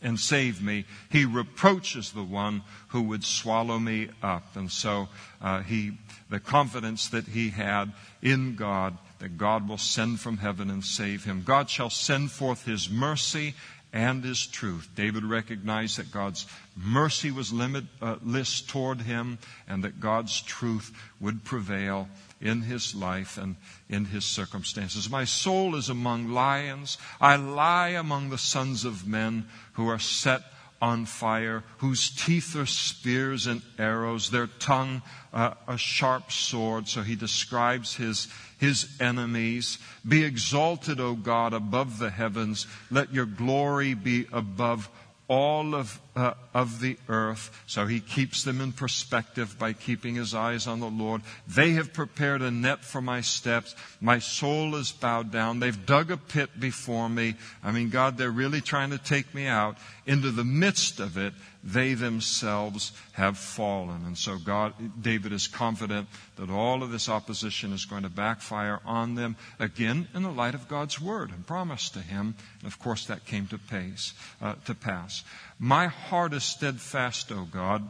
[0.02, 0.86] and save me.
[1.10, 4.56] He reproaches the one who would swallow me up.
[4.56, 5.10] And so
[5.42, 5.94] uh, he,
[6.30, 11.24] the confidence that he had in God, that God will send from heaven and save
[11.24, 11.44] him.
[11.44, 13.56] God shall send forth his mercy
[13.94, 14.90] and his truth.
[14.96, 21.44] David recognized that God's mercy was limitless uh, toward him and that God's truth would
[21.44, 22.08] prevail
[22.39, 23.56] in his life and
[23.89, 25.10] in his circumstances.
[25.10, 26.97] My soul is among lions.
[27.19, 30.41] I lie among the sons of men who are set
[30.82, 35.02] on fire, whose teeth are spears and arrows, their tongue
[35.34, 36.88] uh, a sharp sword.
[36.88, 38.28] So he describes his,
[38.60, 39.80] his enemies.
[40.08, 42.67] Be exalted, O God, above the heavens.
[42.91, 44.89] Let your glory be above
[45.28, 47.52] all of, uh, of the earth.
[47.68, 51.22] So he keeps them in perspective by keeping his eyes on the Lord.
[51.48, 53.76] They have prepared a net for my steps.
[54.02, 55.60] My soul is bowed down.
[55.60, 57.36] They've dug a pit before me.
[57.64, 59.78] I mean, God, they're really trying to take me out.
[60.08, 64.06] Into the midst of it, they themselves have fallen.
[64.06, 68.80] And so God, David is confident that all of this opposition is going to backfire
[68.86, 72.36] on them again in the light of God's word and promise to him.
[72.62, 75.24] And of course, that came to pace, uh, to pass.
[75.60, 77.89] My heart is steadfast, O God.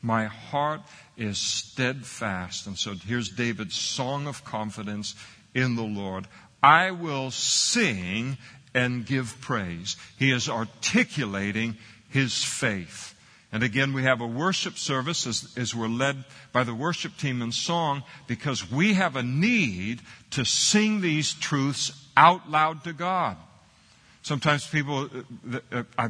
[0.00, 0.82] My heart
[1.16, 2.66] is steadfast.
[2.66, 5.14] And so here's David's song of confidence
[5.54, 6.26] in the Lord.
[6.62, 8.38] I will sing
[8.74, 9.96] and give praise.
[10.18, 11.76] He is articulating
[12.10, 13.14] his faith.
[13.52, 17.40] And again, we have a worship service as, as, we're led by the worship team
[17.40, 20.00] in song because we have a need
[20.32, 23.36] to sing these truths out loud to God.
[24.22, 25.08] Sometimes people,
[25.52, 26.08] uh, uh, uh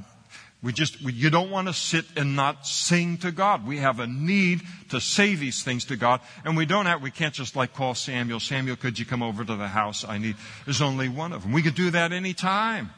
[0.65, 3.67] we just, we, you don't want to sit and not sing to God.
[3.67, 6.21] We have a need to say these things to God.
[6.45, 9.45] And we don't have, we can't just like call Samuel, Samuel, could you come over
[9.45, 10.05] to the house?
[10.09, 11.53] I need, there's only one of them.
[11.53, 12.91] We could do that any time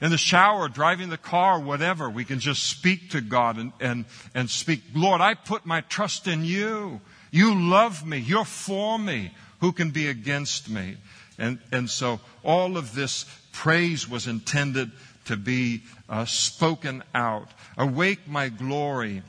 [0.00, 4.04] in the shower, driving the car, whatever, we can just speak to God and, and,
[4.34, 7.00] and speak, Lord, I put my trust in you.
[7.30, 8.18] You love me.
[8.18, 9.30] You're for me.
[9.60, 10.96] Who can be against me?
[11.38, 14.90] And, and so all of this praise was intended
[15.26, 17.48] to be uh, spoken out.
[17.76, 19.22] Awake my glory.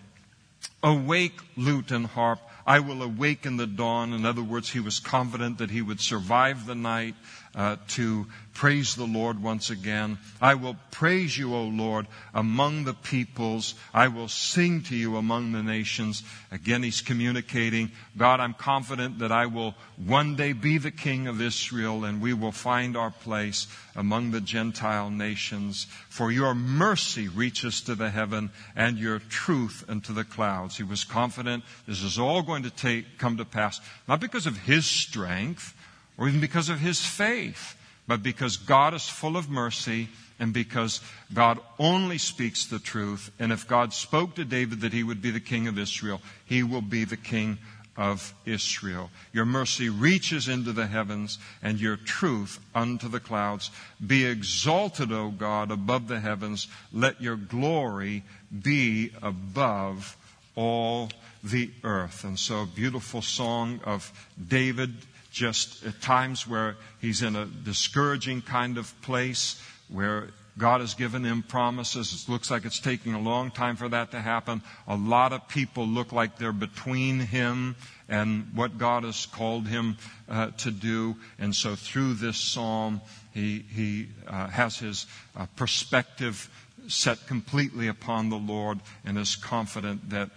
[0.83, 2.39] Awake, lute and harp.
[2.67, 4.13] I will awaken the dawn.
[4.13, 7.15] In other words, he was confident that he would survive the night
[7.53, 10.17] uh, to praise the Lord once again.
[10.41, 13.75] I will praise you, O Lord, among the peoples.
[13.93, 16.23] I will sing to you among the nations.
[16.51, 21.41] Again, he's communicating, God, I'm confident that I will one day be the king of
[21.41, 25.85] Israel and we will find our place among the Gentile nations.
[26.09, 30.77] For your mercy reaches to the heaven and your truth unto the clouds.
[30.77, 34.57] He was confident this is all going to take, come to pass, not because of
[34.57, 35.75] his strength,
[36.17, 37.74] or even because of his faith,
[38.07, 41.01] but because God is full of mercy and because
[41.33, 43.31] God only speaks the truth.
[43.39, 46.61] And if God spoke to David that he would be the king of Israel, he
[46.61, 47.57] will be the king
[47.97, 49.09] of Israel.
[49.31, 53.71] Your mercy reaches into the heavens and your truth unto the clouds.
[54.05, 56.67] Be exalted, O God, above the heavens.
[56.91, 58.23] Let your glory
[58.61, 60.17] be above
[60.55, 61.09] all
[61.43, 62.23] the earth.
[62.23, 64.11] And so, beautiful song of
[64.47, 64.93] David,
[65.35, 71.25] just at times where he's in a discouraging kind of place, where God has given
[71.25, 72.23] him promises.
[72.23, 74.61] It looks like it's taking a long time for that to happen.
[74.87, 77.75] A lot of people look like they're between him
[78.07, 79.97] and what God has called him
[80.29, 81.17] uh, to do.
[81.37, 83.01] And so through this psalm,
[83.33, 86.49] he, he uh, has his uh, perspective
[86.87, 90.29] set completely upon the Lord and is confident that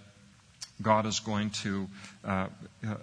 [0.81, 1.89] God is going to,
[2.25, 2.47] uh,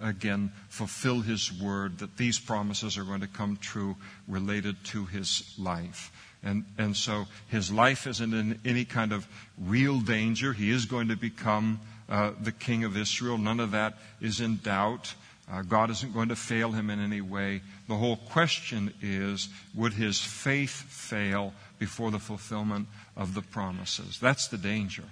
[0.00, 5.54] again, fulfill His word, that these promises are going to come true related to His
[5.58, 6.10] life.
[6.46, 9.26] And, and so his life isn't in any kind of
[9.58, 10.52] real danger.
[10.52, 13.36] He is going to become uh, the king of Israel.
[13.36, 15.12] None of that is in doubt.
[15.50, 17.62] Uh, God isn't going to fail him in any way.
[17.88, 22.86] The whole question is would his faith fail before the fulfillment
[23.16, 24.18] of the promises?
[24.20, 25.04] That's the danger.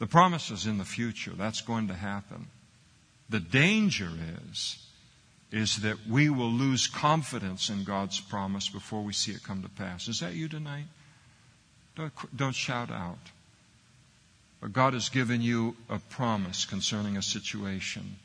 [0.00, 2.48] The promises in the future, that's going to happen.
[3.28, 4.08] The danger
[4.50, 4.78] is
[5.52, 9.68] is that we will lose confidence in God's promise before we see it come to
[9.68, 10.08] pass.
[10.08, 10.84] Is that you tonight?
[11.96, 13.18] Don't, don't shout out.
[14.60, 18.16] But God has given you a promise concerning a situation.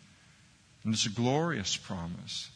[0.84, 2.52] And it's a glorious promise.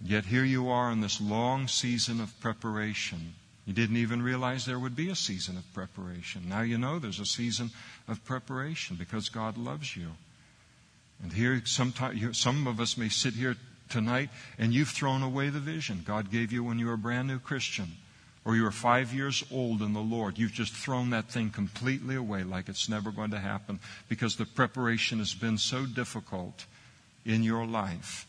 [0.00, 3.34] Yet here you are in this long season of preparation.
[3.66, 6.48] You didn't even realize there would be a season of preparation.
[6.48, 7.70] Now you know there's a season
[8.06, 10.12] of preparation because God loves you.
[11.22, 13.56] And here, sometimes, some of us may sit here
[13.88, 17.28] tonight and you've thrown away the vision God gave you when you were a brand
[17.28, 17.92] new Christian
[18.44, 20.38] or you were five years old in the Lord.
[20.38, 24.44] You've just thrown that thing completely away like it's never going to happen because the
[24.44, 26.66] preparation has been so difficult
[27.24, 28.26] in your life.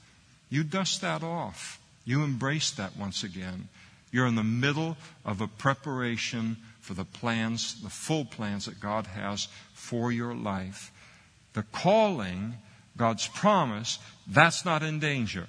[0.49, 1.79] You dust that off.
[2.05, 3.67] You embrace that once again.
[4.11, 9.07] You're in the middle of a preparation for the plans, the full plans that God
[9.07, 10.91] has for your life.
[11.53, 12.55] The calling
[12.95, 15.47] God's promise, that's not in danger.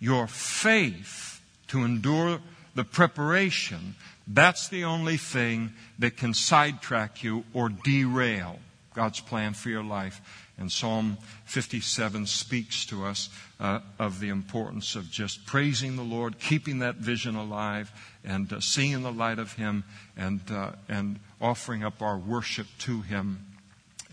[0.00, 2.40] Your faith to endure
[2.74, 3.94] the preparation,
[4.26, 8.58] that's the only thing that can sidetrack you or derail
[8.94, 10.20] God's plan for your life.
[10.58, 16.40] And Psalm 57 speaks to us uh, of the importance of just praising the Lord,
[16.40, 17.92] keeping that vision alive,
[18.24, 19.84] and uh, seeing the light of Him,
[20.16, 23.46] and, uh, and offering up our worship to Him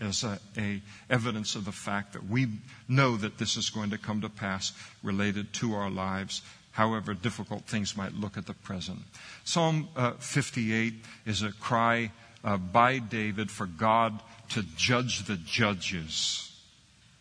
[0.00, 2.46] as a, a, evidence of the fact that we
[2.88, 7.64] know that this is going to come to pass related to our lives, however difficult
[7.64, 9.00] things might look at the present.
[9.44, 12.10] Psalm uh, 58 is a cry
[12.44, 16.52] uh, by David for God to judge the judges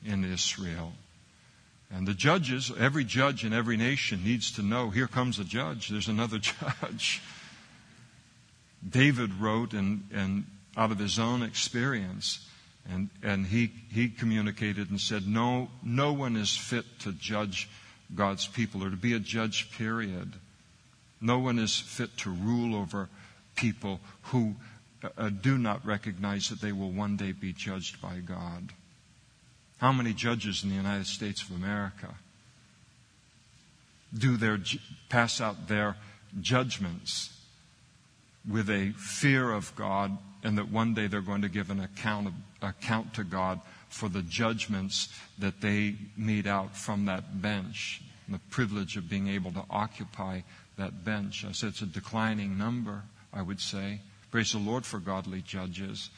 [0.06, 0.94] in Israel.
[1.92, 5.90] And the judges, every judge in every nation needs to know here comes a judge,
[5.90, 6.40] there's another
[6.82, 7.22] judge.
[8.88, 10.46] David wrote, and, and
[10.78, 12.48] out of his own experience,
[12.90, 17.70] and, and he, he communicated and said, no, no one is fit to judge
[18.14, 20.34] God's people or to be a judge, period.
[21.20, 23.10] No one is fit to rule over
[23.56, 24.56] people who
[25.18, 28.74] uh, do not recognize that they will one day be judged by God.
[29.78, 32.15] How many judges in the United States of America
[34.18, 34.60] do their,
[35.10, 35.96] pass out their
[36.41, 37.38] judgments
[38.50, 42.28] with a fear of God and that one day they're going to give an account,
[42.28, 48.36] of, account to God for the judgments that they mete out from that bench and
[48.36, 50.41] the privilege of being able to occupy
[50.78, 51.46] that bench.
[51.48, 54.02] I said it's a declining number, I would say.
[54.36, 56.10] Praise the Lord for godly judges.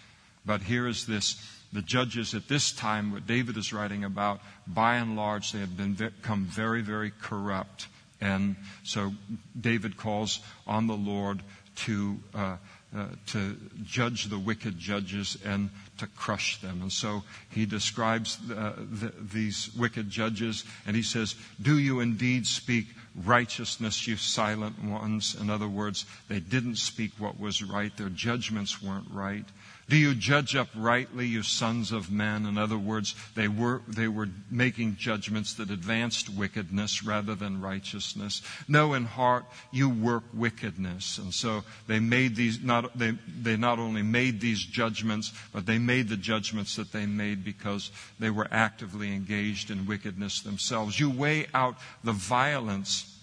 [0.44, 1.36] But here is this
[1.72, 5.78] the judges at this time, what David is writing about, by and large, they have
[5.78, 7.88] been, become very, very corrupt.
[8.20, 9.14] And so
[9.62, 11.44] David calls on the Lord
[11.86, 12.58] to uh,
[12.96, 16.82] uh, to judge the wicked judges and to crush them.
[16.82, 22.48] And so he describes uh, the, these wicked judges and he says, Do you indeed
[22.48, 22.88] speak
[23.26, 25.36] righteousness, you silent ones?
[25.40, 29.46] In other words, they didn't speak what was right, their judgments weren't right.
[29.90, 32.46] Do you judge uprightly, you sons of men?
[32.46, 38.42] In other words, they were, they were making judgments that advanced wickedness rather than righteousness.
[38.68, 41.18] No, in heart, you work wickedness.
[41.18, 45.80] And so they made these, not, they, they not only made these judgments, but they
[45.80, 47.90] made the judgments that they made because
[48.20, 51.00] they were actively engaged in wickedness themselves.
[51.00, 53.17] You weigh out the violence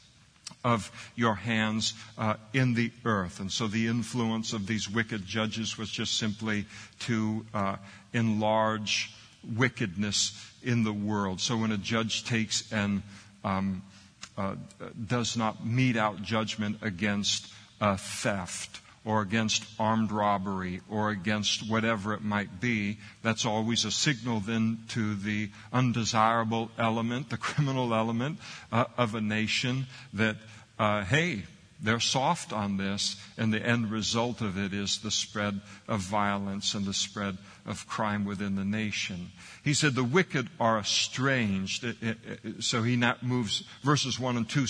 [0.65, 3.39] of your hands uh, in the earth.
[3.39, 6.65] And so the influence of these wicked judges was just simply
[7.01, 7.77] to uh,
[8.13, 9.13] enlarge
[9.57, 11.41] wickedness in the world.
[11.41, 13.03] So when a judge takes and
[13.45, 13.83] um,
[14.39, 14.55] uh,
[15.07, 22.15] does not mete out judgment against a theft, or against armed robbery or against whatever
[22.15, 28.39] it might be, that's always a signal then to the undesirable element, the criminal element
[28.73, 30.37] uh, of a nation that
[30.79, 31.45] uh, hey,
[31.85, 36.73] they're soft on this, and the end result of it is the spread of violence
[36.75, 37.37] and the spread
[37.67, 39.31] of crime within the nation.
[39.63, 41.85] He said the wicked are estranged.
[42.61, 44.67] So he now moves verses 1 and 2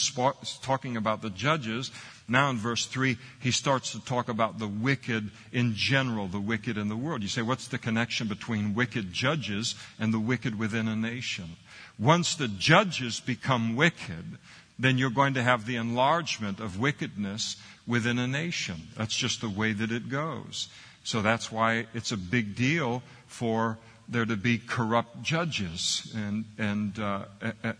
[0.62, 1.92] talking about the judges.
[2.26, 6.78] Now in verse 3, he starts to talk about the wicked in general, the wicked
[6.78, 7.22] in the world.
[7.22, 11.56] You say, what's the connection between wicked judges and the wicked within a nation?
[11.98, 14.38] Once the judges become wicked,
[14.78, 17.56] then you're going to have the enlargement of wickedness
[17.86, 18.88] within a nation.
[18.96, 20.68] That's just the way that it goes.
[21.04, 23.78] So that's why it's a big deal for
[24.08, 27.24] there to be corrupt judges, and and uh,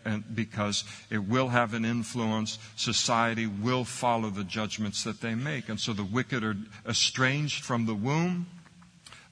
[0.05, 2.59] and because it will have an influence.
[2.77, 6.57] Society will follow the judgments that they make, and so the wicked are
[6.89, 8.47] estranged from the womb.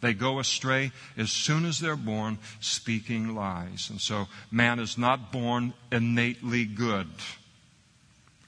[0.01, 5.32] They go astray as soon as they're born, speaking lies, and so man is not
[5.32, 7.09] born innately good.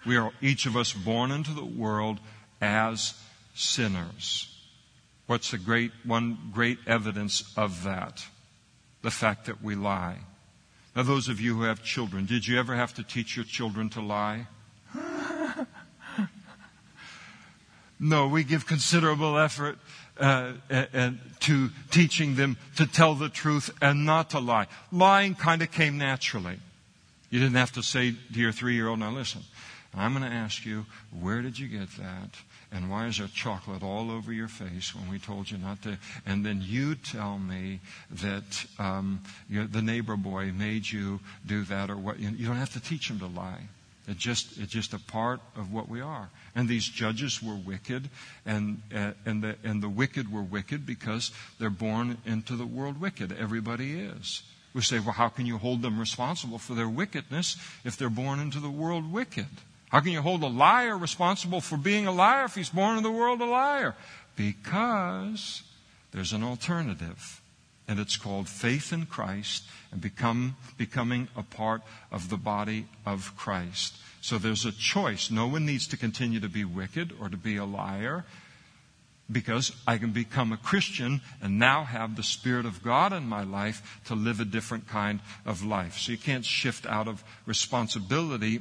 [0.05, 2.19] We are each of us born into the world
[2.61, 3.15] as
[3.55, 4.51] sinners.
[5.27, 8.27] What's the great, one great evidence of that?
[9.05, 10.17] The fact that we lie.
[10.97, 13.91] Now, those of you who have children, did you ever have to teach your children
[13.91, 14.47] to lie?
[18.01, 19.77] no, we give considerable effort
[20.19, 24.69] uh, and to teaching them to tell the truth and not to lie.
[24.91, 26.59] Lying kind of came naturally.
[27.29, 29.43] You didn't have to say to your three year old, now listen,
[29.95, 30.87] I'm going to ask you,
[31.21, 32.31] where did you get that?
[32.75, 35.97] And why is there chocolate all over your face when we told you not to?
[36.27, 37.79] And then you tell me
[38.11, 42.19] that um, the neighbor boy made you do that or what.
[42.19, 43.69] You don't have to teach him to lie.
[44.09, 46.29] It's just, it's just a part of what we are.
[46.57, 48.11] And these judges were wicked,
[48.45, 53.01] and, uh, and, the, and the wicked were wicked because they're born into the world
[53.01, 53.33] wicked.
[53.33, 54.43] Everybody is.
[54.75, 58.41] We say, well, how can you hold them responsible for their wickedness if they're born
[58.41, 59.47] into the world wicked?
[59.95, 63.05] How can you hold a liar responsible for being a liar if he's born in
[63.05, 63.95] the world a liar?
[64.35, 65.63] Because
[66.11, 67.41] there's an alternative.
[67.87, 73.37] And it's called faith in Christ and become, becoming a part of the body of
[73.37, 73.95] Christ.
[74.21, 75.31] So there's a choice.
[75.31, 78.25] No one needs to continue to be wicked or to be a liar
[79.31, 83.45] because I can become a Christian and now have the Spirit of God in my
[83.45, 85.99] life to live a different kind of life.
[85.99, 88.61] So you can't shift out of responsibility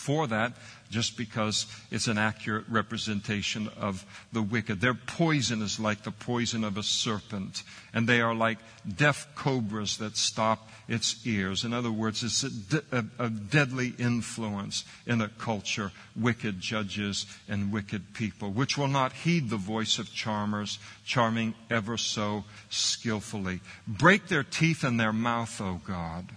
[0.00, 0.54] for that
[0.88, 4.80] just because it's an accurate representation of the wicked.
[4.80, 7.62] Their poison is like the poison of a serpent,
[7.94, 8.58] and they are like
[8.96, 11.64] deaf cobras that stop its ears.
[11.64, 17.26] In other words, it's a, de- a, a deadly influence in a culture, wicked judges
[17.48, 23.60] and wicked people, which will not heed the voice of charmers, charming ever so skillfully.
[23.86, 26.36] Break their teeth in their mouth, O God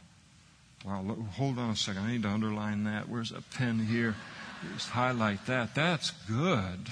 [0.85, 2.03] Wow, hold on a second.
[2.03, 3.07] I need to underline that.
[3.07, 4.15] Where's a pen here?
[4.73, 5.75] Just highlight that.
[5.75, 6.89] That's good.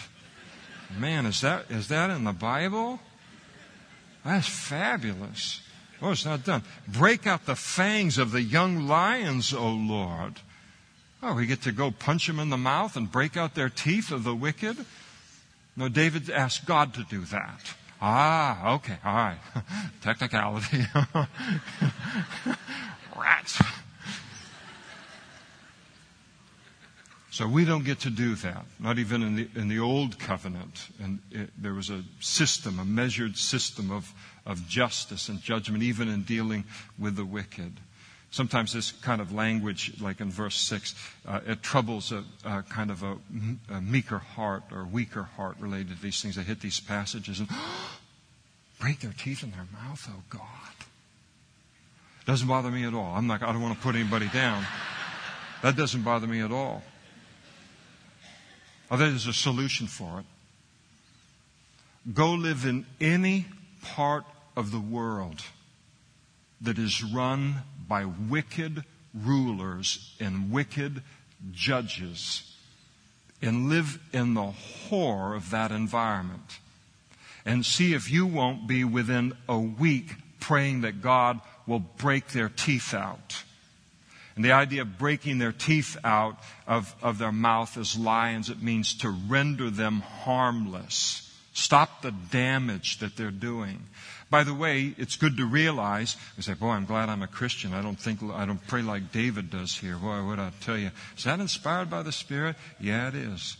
[0.97, 2.99] Man, is that is that in the Bible?
[4.23, 5.61] That's fabulous.
[6.01, 6.63] Oh, it's not done.
[6.87, 10.39] Break out the fangs of the young lions, O Lord.
[11.23, 14.11] Oh, we get to go punch them in the mouth and break out their teeth
[14.11, 14.77] of the wicked?
[15.75, 17.75] No, David asked God to do that.
[18.01, 19.37] Ah, okay, all right.
[20.01, 20.85] Technicality.
[23.19, 23.61] Rats.
[27.31, 30.89] So we don't get to do that, not even in the, in the old covenant.
[31.01, 34.13] And it, there was a system, a measured system of,
[34.45, 36.65] of justice and judgment, even in dealing
[36.99, 37.79] with the wicked.
[38.31, 40.93] Sometimes this kind of language, like in verse 6,
[41.25, 43.17] uh, it troubles a, a kind of a,
[43.69, 46.35] a, meeker heart or weaker heart related to these things.
[46.35, 47.49] They hit these passages and
[48.79, 50.41] break their teeth in their mouth, oh God.
[52.25, 53.15] Doesn't bother me at all.
[53.15, 54.65] I'm not, I don't want to put anybody down.
[55.63, 56.83] That doesn't bother me at all.
[58.89, 60.25] I think there's a solution for it.
[62.13, 63.45] Go live in any
[63.81, 65.41] part of the world
[66.61, 71.01] that is run by wicked rulers and wicked
[71.51, 72.55] judges
[73.41, 76.59] and live in the horror of that environment
[77.45, 82.49] and see if you won't be within a week praying that God will break their
[82.49, 83.43] teeth out.
[84.35, 88.61] And the idea of breaking their teeth out of, of their mouth as lions, it
[88.61, 91.29] means to render them harmless.
[91.53, 93.79] Stop the damage that they're doing.
[94.29, 97.73] By the way, it's good to realize, you say, boy, I'm glad I'm a Christian.
[97.73, 99.97] I don't think, I don't pray like David does here.
[99.97, 100.91] Boy, what I tell you.
[101.17, 102.55] Is that inspired by the Spirit?
[102.79, 103.57] Yeah, it is.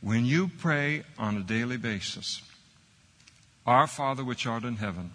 [0.00, 2.42] When you pray on a daily basis,
[3.64, 5.12] Our Father which art in heaven,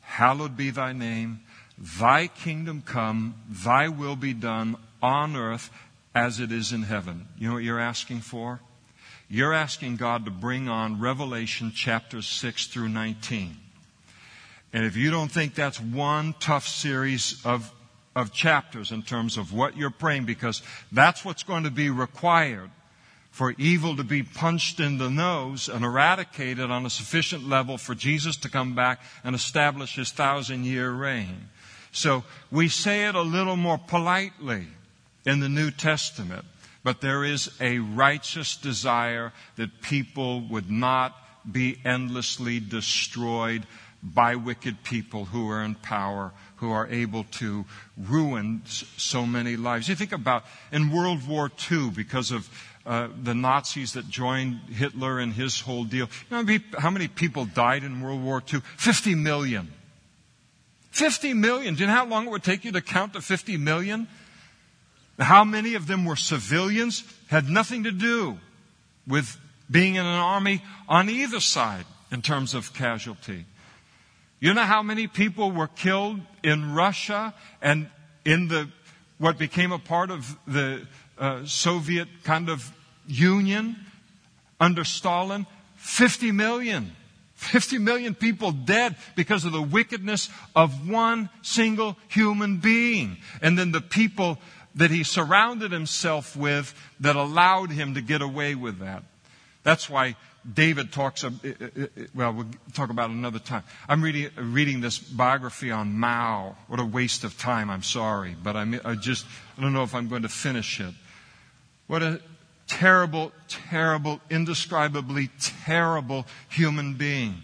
[0.00, 1.40] hallowed be thy name,
[1.78, 5.70] thy kingdom come, thy will be done on earth
[6.14, 7.28] as it is in heaven.
[7.36, 8.60] You know what you're asking for?
[9.28, 13.56] You're asking God to bring on Revelation chapters 6 through 19.
[14.72, 17.72] And if you don't think that's one tough series of,
[18.14, 20.62] of chapters in terms of what you're praying, because
[20.92, 22.70] that's what's going to be required
[23.30, 27.94] for evil to be punched in the nose and eradicated on a sufficient level for
[27.94, 31.48] Jesus to come back and establish his thousand year reign.
[31.94, 34.66] So we say it a little more politely
[35.24, 36.44] in the New Testament,
[36.82, 41.16] but there is a righteous desire that people would not
[41.50, 43.64] be endlessly destroyed
[44.02, 47.64] by wicked people who are in power, who are able to
[47.96, 49.88] ruin so many lives.
[49.88, 52.50] You think about in World War II, because of
[52.84, 56.08] uh, the Nazis that joined Hitler and his whole deal.
[56.28, 58.60] You know how many people died in World War II?
[58.76, 59.72] 50 million.
[60.94, 61.74] 50 million.
[61.74, 64.06] Do you know how long it would take you to count to 50 million?
[65.18, 67.02] How many of them were civilians?
[67.26, 68.38] Had nothing to do
[69.04, 69.36] with
[69.68, 73.44] being in an army on either side in terms of casualty.
[74.38, 77.88] You know how many people were killed in Russia and
[78.24, 78.68] in the
[79.18, 80.86] what became a part of the
[81.18, 82.72] uh, Soviet kind of
[83.08, 83.76] union
[84.60, 85.46] under Stalin?
[85.76, 86.92] 50 million.
[87.44, 93.18] 50 million people dead because of the wickedness of one single human being.
[93.42, 94.38] And then the people
[94.74, 99.04] that he surrounded himself with that allowed him to get away with that.
[99.62, 100.16] That's why
[100.52, 101.24] David talks,
[102.14, 103.62] well, we'll talk about it another time.
[103.88, 106.56] I'm reading, reading this biography on Mao.
[106.68, 108.36] What a waste of time, I'm sorry.
[108.42, 109.24] But I'm, I just,
[109.56, 110.92] I don't know if I'm going to finish it.
[111.86, 112.20] What a
[112.66, 115.30] terrible, terrible, indescribably
[115.64, 117.36] terrible human being.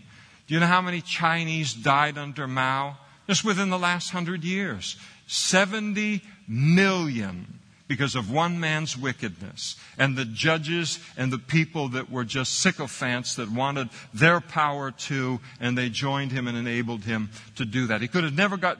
[0.47, 2.97] Do you know how many Chinese died under Mao?
[3.29, 4.97] Just within the last hundred years.
[5.29, 7.61] 70 million
[7.91, 9.75] because of one man's wickedness.
[9.99, 15.41] And the judges and the people that were just sycophants that wanted their power too,
[15.61, 18.01] and they joined him and enabled him to do that.
[18.01, 18.79] He could have never got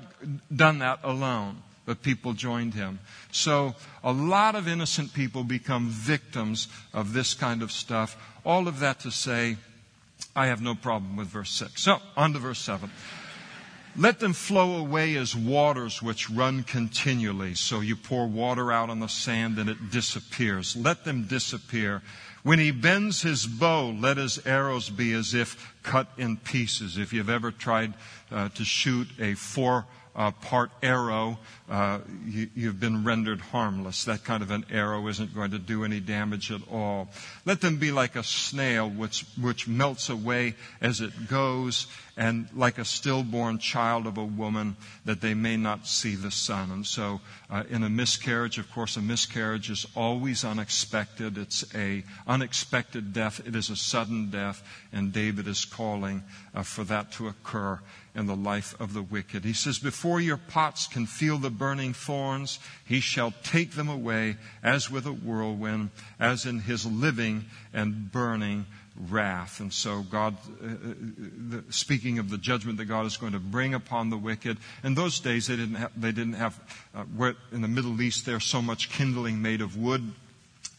[0.55, 3.01] done that alone, but people joined him.
[3.33, 3.75] So
[4.05, 8.17] a lot of innocent people become victims of this kind of stuff.
[8.45, 9.57] All of that to say,
[10.35, 11.83] I have no problem with verse 6.
[11.83, 12.91] So, on to verse 7.
[13.97, 17.55] Let them flow away as waters which run continually.
[17.55, 20.77] So you pour water out on the sand and it disappears.
[20.77, 22.03] Let them disappear.
[22.43, 26.97] When he bends his bow, let his arrows be as if cut in pieces.
[26.97, 27.95] If you've ever tried
[28.31, 31.39] uh, to shoot a four uh, part arrow,
[31.69, 34.05] uh, you, have been rendered harmless.
[34.05, 37.09] That kind of an arrow isn't going to do any damage at all.
[37.45, 41.87] Let them be like a snail which, which melts away as it goes,
[42.17, 46.73] and like a stillborn child of a woman, that they may not see the sun.
[46.73, 51.39] And so, uh, in a miscarriage, of course, a miscarriage is always unexpected.
[51.39, 53.41] It's a unexpected death.
[53.47, 57.79] It is a sudden death, and David is calling uh, for that to occur
[58.15, 59.45] in the life of the wicked.
[59.45, 64.37] He says, Before your pots can feel the burning thorns, he shall take them away
[64.63, 68.67] as with a whirlwind, as in his living and burning
[69.09, 69.61] wrath.
[69.61, 73.75] And so, God, uh, uh speaking of the judgment that God is going to bring
[73.75, 76.59] upon the wicked, in those days they didn't have, they didn't have
[76.95, 80.13] uh, where in the Middle East there's so much kindling made of wood.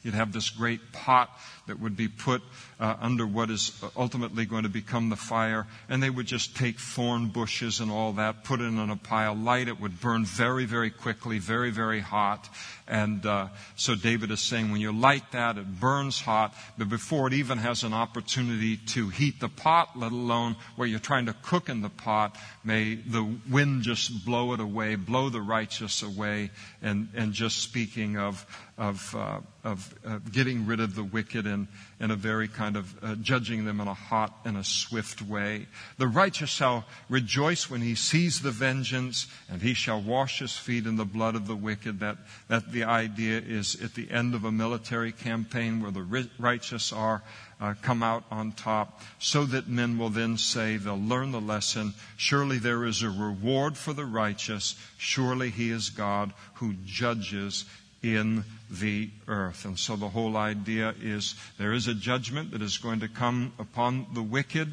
[0.03, 1.29] You'd have this great pot
[1.67, 2.41] that would be put
[2.81, 6.79] uh, under what is ultimately going to become the fire, and they would just take
[6.79, 10.65] thorn bushes and all that, put it in a pile, light it, would burn very,
[10.65, 12.49] very quickly, very, very hot.
[12.87, 17.27] And uh, so David is saying, when you light that, it burns hot, but before
[17.27, 21.35] it even has an opportunity to heat the pot, let alone where you're trying to
[21.43, 26.49] cook in the pot, may the wind just blow it away, blow the righteous away.
[26.81, 28.43] And, and just speaking of
[28.81, 31.67] of, uh, of uh, getting rid of the wicked and
[32.01, 35.67] in a very kind of uh, judging them in a hot and a swift way.
[35.99, 40.87] The righteous shall rejoice when he sees the vengeance, and he shall wash his feet
[40.87, 41.99] in the blood of the wicked.
[41.99, 46.91] That, that the idea is at the end of a military campaign where the righteous
[46.91, 47.21] are
[47.61, 51.93] uh, come out on top, so that men will then say, they'll learn the lesson.
[52.17, 54.75] Surely there is a reward for the righteous.
[54.97, 57.65] Surely he is God who judges
[58.03, 59.65] in the earth.
[59.65, 63.53] And so the whole idea is there is a judgment that is going to come
[63.59, 64.69] upon the wicked,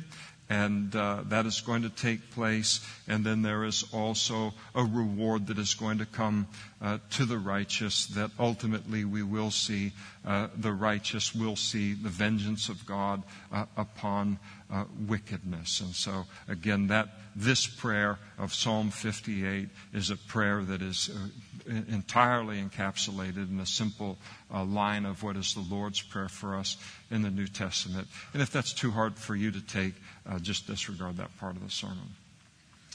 [0.50, 2.80] and uh, that is going to take place.
[3.06, 6.46] And then there is also a reward that is going to come
[6.80, 9.92] uh, to the righteous, that ultimately we will see
[10.26, 13.22] uh, the righteous will see the vengeance of God
[13.52, 14.38] uh, upon
[14.70, 15.80] uh, wickedness.
[15.80, 21.28] And so, again, that this prayer of Psalm 58 is a prayer that is uh,
[21.68, 24.18] entirely encapsulated in a simple
[24.52, 26.76] uh, line of what is the Lord's Prayer for us
[27.10, 28.08] in the New Testament.
[28.32, 29.94] And if that's too hard for you to take,
[30.28, 32.14] uh, just disregard that part of the sermon.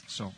[0.06, 0.32] So,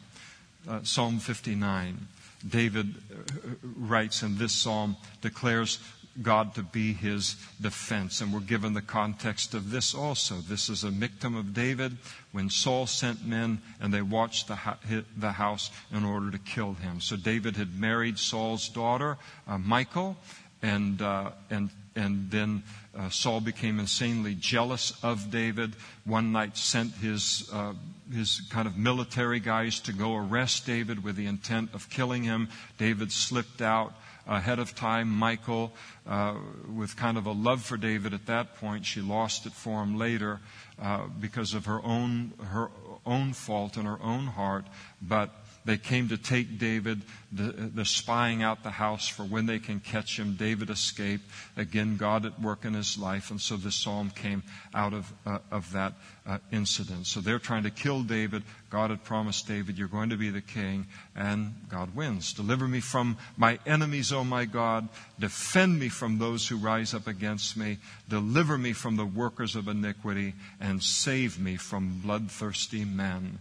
[0.68, 2.08] uh, Psalm 59.
[2.48, 3.16] David uh,
[3.62, 5.78] writes in this psalm, declares
[6.22, 8.20] God to be his defense.
[8.20, 10.36] And we're given the context of this also.
[10.36, 11.96] This is a Michtam of David
[12.32, 17.00] when Saul sent men and they watched the, the house in order to kill him.
[17.00, 20.16] So David had married Saul's daughter, uh, Michal,
[20.62, 22.62] and, uh, and, and then
[22.96, 25.76] uh, Saul became insanely jealous of David.
[26.04, 27.74] One night sent his, uh,
[28.12, 32.48] his kind of military guys to go arrest David with the intent of killing him.
[32.78, 33.92] David slipped out
[34.26, 35.18] ahead of time.
[35.18, 35.72] Michal,
[36.06, 36.34] uh,
[36.74, 39.96] with kind of a love for David at that point, she lost it for him
[39.96, 40.40] later
[40.80, 42.70] uh, because of her own her
[43.04, 44.66] own fault in her own heart.
[45.00, 45.30] But
[45.66, 47.02] they came to take David.
[47.32, 50.36] They're spying out the house for when they can catch him.
[50.36, 51.24] David escaped.
[51.56, 53.32] Again, God at work in his life.
[53.32, 55.94] And so this psalm came out of, uh, of that
[56.24, 57.08] uh, incident.
[57.08, 58.44] So they're trying to kill David.
[58.70, 60.86] God had promised David, You're going to be the king.
[61.16, 62.32] And God wins.
[62.32, 64.88] Deliver me from my enemies, O my God.
[65.18, 67.78] Defend me from those who rise up against me.
[68.08, 70.34] Deliver me from the workers of iniquity.
[70.60, 73.40] And save me from bloodthirsty men.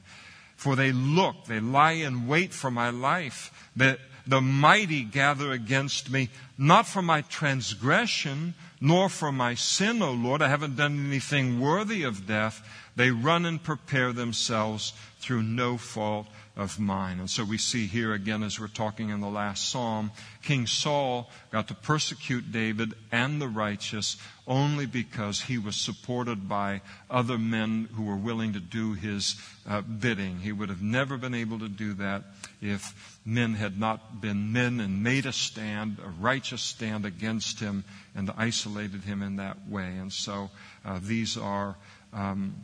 [0.66, 3.70] For they look, they lie in wait for my life.
[3.76, 10.12] The, the mighty gather against me, not for my transgression, nor for my sin, O
[10.12, 10.42] Lord.
[10.42, 12.68] I haven't done anything worthy of death.
[12.96, 16.26] They run and prepare themselves through no fault
[16.56, 17.20] of mine.
[17.20, 21.30] And so we see here again, as we're talking in the last psalm, King Saul
[21.52, 24.16] got to persecute David and the righteous
[24.48, 29.36] only because he was supported by other men who were willing to do his
[29.68, 30.40] uh, bidding.
[30.40, 32.24] He would have never been able to do that
[32.62, 37.84] if men had not been men and made a stand, a righteous stand against him,
[38.16, 39.98] and isolated him in that way.
[39.98, 40.50] And so
[40.86, 41.76] uh, these are.
[42.14, 42.56] Um,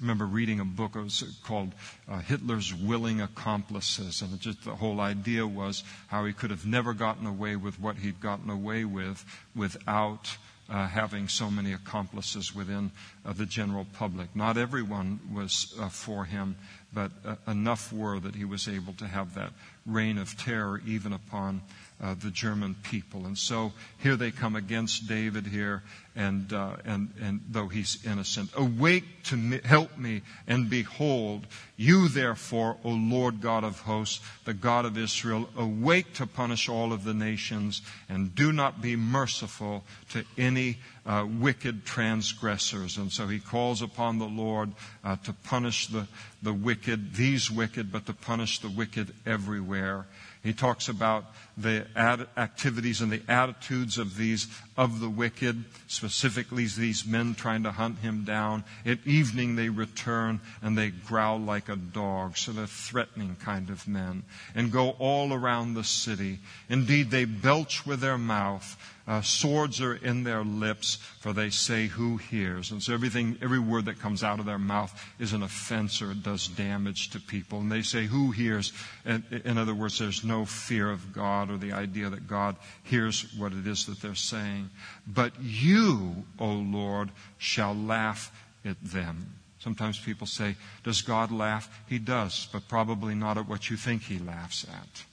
[0.00, 0.96] remember reading a book
[1.44, 1.72] called
[2.08, 6.92] uh, Hitler's Willing Accomplices, and just the whole idea was how he could have never
[6.92, 9.24] gotten away with what he'd gotten away with
[9.54, 10.36] without
[10.68, 12.90] uh, having so many accomplices within
[13.24, 14.34] uh, the general public.
[14.34, 16.56] Not everyone was uh, for him,
[16.92, 19.52] but uh, enough were that he was able to have that
[19.84, 21.62] reign of terror even upon
[22.02, 23.26] uh, the German people.
[23.26, 25.82] And so here they come against David here,
[26.14, 28.50] and, uh, and, and though he's innocent.
[28.54, 34.54] Awake to me, help me, and behold, you therefore, O Lord God of hosts, the
[34.54, 39.84] God of Israel, awake to punish all of the nations, and do not be merciful
[40.10, 42.98] to any uh, wicked transgressors.
[42.98, 44.72] And so he calls upon the Lord
[45.04, 46.06] uh, to punish the,
[46.42, 50.06] the wicked, these wicked, but to punish the wicked everywhere.
[50.46, 51.24] He talks about
[51.56, 51.88] the
[52.36, 57.98] activities and the attitudes of these of the wicked, specifically these men trying to hunt
[57.98, 58.62] him down.
[58.84, 63.88] At evening they return and they growl like a dog, so they're threatening kind of
[63.88, 64.22] men,
[64.54, 66.38] and go all around the city.
[66.68, 68.76] Indeed, they belch with their mouth
[69.08, 72.72] uh, swords are in their lips, for they say, Who hears?
[72.72, 76.10] And so everything, every word that comes out of their mouth is an offense or
[76.10, 77.60] it does damage to people.
[77.60, 78.72] And they say, Who hears?
[79.04, 83.32] And, in other words, there's no fear of God or the idea that God hears
[83.38, 84.70] what it is that they're saying.
[85.06, 88.32] But you, O Lord, shall laugh
[88.64, 89.34] at them.
[89.60, 91.68] Sometimes people say, Does God laugh?
[91.88, 95.04] He does, but probably not at what you think he laughs at.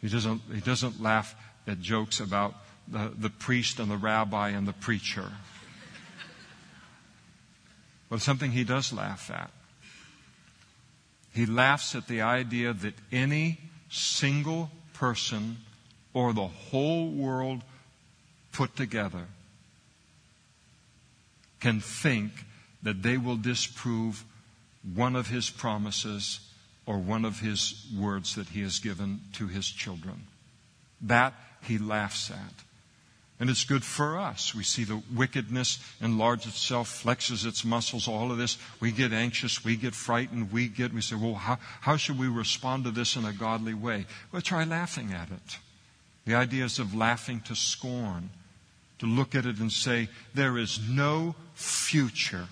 [0.00, 1.34] He doesn't, he doesn't laugh
[1.66, 2.54] at jokes about
[2.88, 5.30] the, the priest and the rabbi and the preacher.
[8.08, 9.50] But something he does laugh at.
[11.32, 13.58] He laughs at the idea that any
[13.90, 15.56] single person
[16.12, 17.62] or the whole world
[18.52, 19.26] put together
[21.60, 22.32] can think
[22.82, 24.24] that they will disprove
[24.94, 26.40] one of his promises
[26.84, 30.26] or one of his words that he has given to his children.
[31.00, 32.54] That he laughs at.
[33.42, 34.54] And it's good for us.
[34.54, 38.56] We see the wickedness enlarge itself, flexes its muscles, all of this.
[38.78, 42.28] We get anxious, we get frightened, we get, we say, well, how, how should we
[42.28, 44.06] respond to this in a godly way?
[44.30, 45.58] Well, try laughing at it.
[46.24, 48.30] The idea is of laughing to scorn,
[49.00, 52.46] to look at it and say, there is no future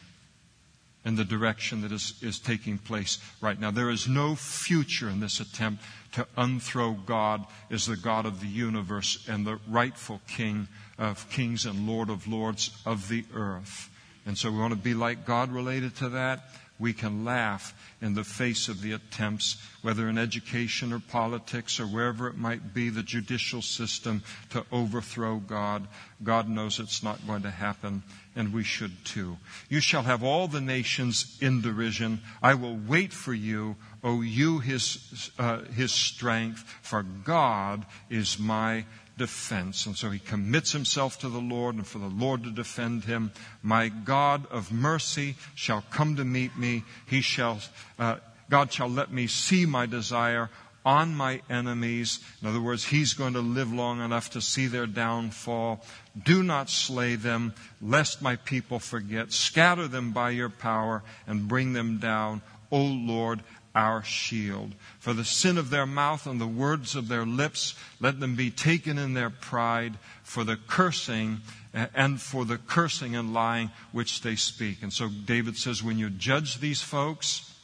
[1.05, 3.71] in the direction that is, is taking place right now.
[3.71, 8.49] There is no future in this attempt to unthrow God as the God of the
[8.49, 13.89] universe and the rightful King of kings and Lord of lords of the earth.
[14.27, 16.45] And so we want to be like God related to that.
[16.79, 21.85] We can laugh in the face of the attempts, whether in education or politics or
[21.85, 25.87] wherever it might be, the judicial system to overthrow God.
[26.23, 28.03] God knows it's not going to happen,
[28.35, 29.37] and we should too.
[29.69, 32.21] You shall have all the nations in derision.
[32.43, 38.85] I will wait for you, O you, his, uh, his strength, for God is my
[39.19, 39.85] defense.
[39.85, 43.33] And so he commits himself to the Lord and for the Lord to defend him.
[43.63, 46.85] My God of mercy shall come to meet me.
[47.07, 47.61] He shall,
[47.99, 48.17] uh,
[48.49, 50.49] God shall let me see my desire
[50.87, 52.21] on my enemies.
[52.41, 55.85] In other words, he's going to live long enough to see their downfall.
[56.25, 59.33] Do not slay them, lest my people forget.
[59.33, 62.41] Scatter them by your power and bring them down.
[62.73, 63.43] O Lord,
[63.75, 64.75] our shield.
[64.99, 68.51] For the sin of their mouth and the words of their lips, let them be
[68.51, 71.41] taken in their pride for the cursing
[71.73, 74.83] and for the cursing and lying which they speak.
[74.83, 77.55] And so David says, when you judge these folks,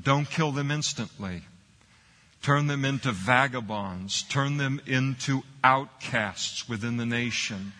[0.00, 1.42] don't kill them instantly.
[2.42, 4.22] Turn them into vagabonds.
[4.22, 7.72] Turn them into outcasts within the nation.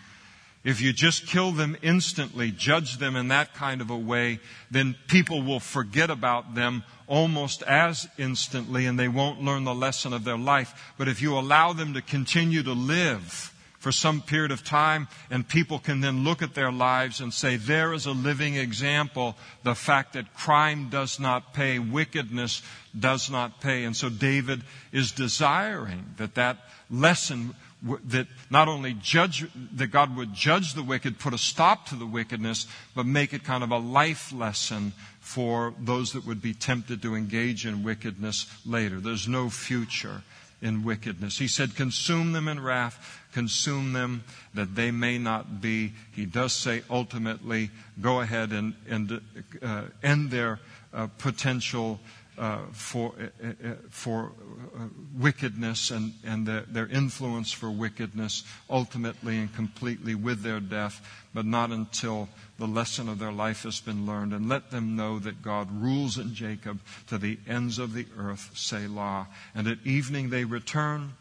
[0.67, 4.97] If you just kill them instantly, judge them in that kind of a way, then
[5.07, 10.25] people will forget about them almost as instantly and they won't learn the lesson of
[10.25, 10.93] their life.
[10.97, 15.47] But if you allow them to continue to live for some period of time and
[15.47, 19.73] people can then look at their lives and say, there is a living example, the
[19.73, 22.61] fact that crime does not pay, wickedness
[22.99, 23.85] does not pay.
[23.85, 26.57] And so David is desiring that that
[26.89, 31.95] lesson that not only judge, that God would judge the wicked, put a stop to
[31.95, 36.53] the wickedness, but make it kind of a life lesson for those that would be
[36.53, 38.99] tempted to engage in wickedness later.
[38.99, 40.23] There's no future
[40.61, 41.37] in wickedness.
[41.37, 44.23] He said, consume them in wrath, consume them
[44.53, 45.93] that they may not be.
[46.13, 47.69] He does say ultimately,
[48.01, 49.21] go ahead and, and
[49.61, 50.59] uh, end their
[50.93, 51.99] uh, potential
[52.37, 54.31] uh, for, uh, uh, for
[54.75, 54.83] uh,
[55.17, 61.01] wickedness and, and the, their influence for wickedness ultimately and completely with their death,
[61.33, 62.29] but not until
[62.59, 64.33] the lesson of their life has been learned.
[64.33, 68.51] And let them know that God rules in Jacob to the ends of the earth,
[68.53, 69.27] Selah.
[69.55, 71.13] And at evening they return.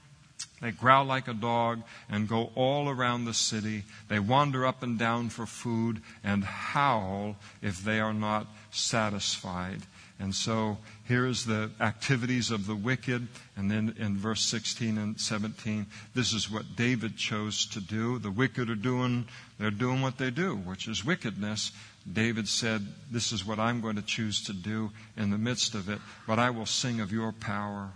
[0.61, 3.85] They growl like a dog and go all around the city.
[4.09, 9.83] They wander up and down for food and howl if they are not satisfied.
[10.19, 13.29] And so here's the activities of the wicked.
[13.57, 18.19] And then in verse 16 and 17, this is what David chose to do.
[18.19, 19.27] The wicked are doing,
[19.59, 21.73] they're doing what they do, which is wickedness.
[22.11, 25.89] David said, This is what I'm going to choose to do in the midst of
[25.89, 27.91] it, but I will sing of your power.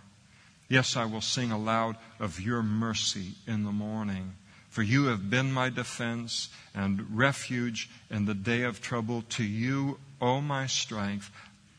[0.69, 4.35] Yes, I will sing aloud of your mercy in the morning.
[4.69, 9.23] For you have been my defense and refuge in the day of trouble.
[9.31, 11.31] To you, O my strength,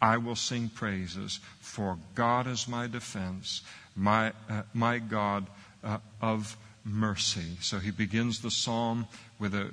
[0.01, 3.61] I will sing praises, for God is my defense,
[3.95, 5.47] my, uh, my God
[5.83, 7.57] uh, of mercy.
[7.61, 9.71] So he begins the psalm with an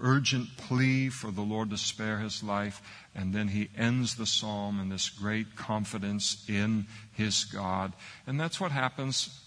[0.00, 2.80] urgent plea for the Lord to spare his life,
[3.14, 7.92] and then he ends the psalm in this great confidence in his God.
[8.26, 9.42] And that's what happens.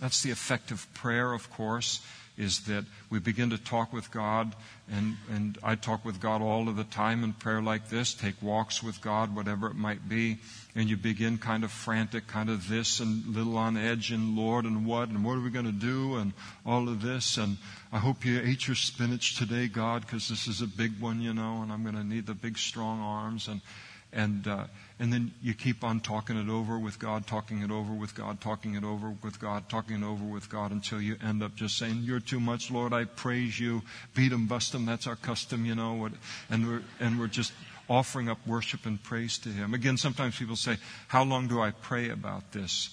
[0.00, 2.00] That's the effect of prayer, of course
[2.40, 4.56] is that we begin to talk with God,
[4.90, 8.40] and, and I talk with God all of the time in prayer like this, take
[8.40, 10.38] walks with God, whatever it might be,
[10.74, 14.64] and you begin kind of frantic, kind of this, and little on edge, and Lord,
[14.64, 16.32] and what, and what are we going to do, and
[16.64, 17.58] all of this, and
[17.92, 21.34] I hope you ate your spinach today, God, because this is a big one, you
[21.34, 23.60] know, and I'm going to need the big strong arms, and
[24.12, 24.64] and uh,
[25.00, 28.38] and then you keep on talking it over with God, talking it over with God,
[28.38, 31.78] talking it over with God, talking it over with God until you end up just
[31.78, 32.92] saying, "You're too much, Lord.
[32.92, 33.82] I praise you."
[34.14, 34.84] Beat 'em, bust 'em.
[34.84, 36.10] That's our custom, you know.
[36.50, 37.52] And we're and we're just
[37.88, 39.72] offering up worship and praise to Him.
[39.72, 40.76] Again, sometimes people say,
[41.08, 42.90] "How long do I pray about this?"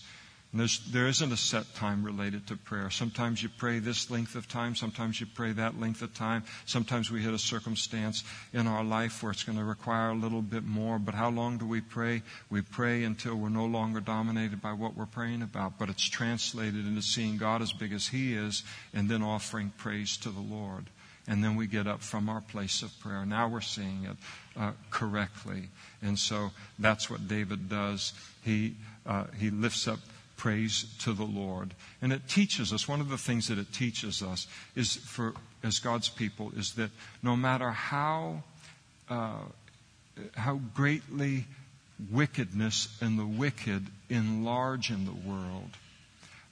[0.60, 2.90] There's, there isn't a set time related to prayer.
[2.90, 6.44] Sometimes you pray this length of time, sometimes you pray that length of time.
[6.66, 10.42] Sometimes we hit a circumstance in our life where it's going to require a little
[10.42, 11.00] bit more.
[11.00, 12.22] But how long do we pray?
[12.50, 15.78] We pray until we're no longer dominated by what we're praying about.
[15.78, 20.18] But it's translated into seeing God as big as He is and then offering praise
[20.18, 20.86] to the Lord.
[21.28, 23.26] And then we get up from our place of prayer.
[23.26, 24.18] Now we're seeing it
[24.58, 25.70] uh, correctly.
[26.02, 28.14] And so that's what David does.
[28.46, 30.00] He, uh, he lifts up
[30.38, 31.74] praise to the Lord.
[32.02, 35.34] And it teaches us, one of the things that it teaches us is for,
[35.64, 38.44] as God's people, is that no matter how,
[39.10, 39.40] uh,
[40.36, 41.46] how greatly
[42.12, 45.72] wickedness and the wicked enlarge in the world,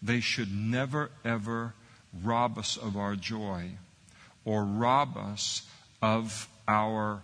[0.02, 1.74] they should never ever
[2.24, 3.70] rob us of our joy
[4.44, 5.64] or rob us
[6.02, 7.22] of our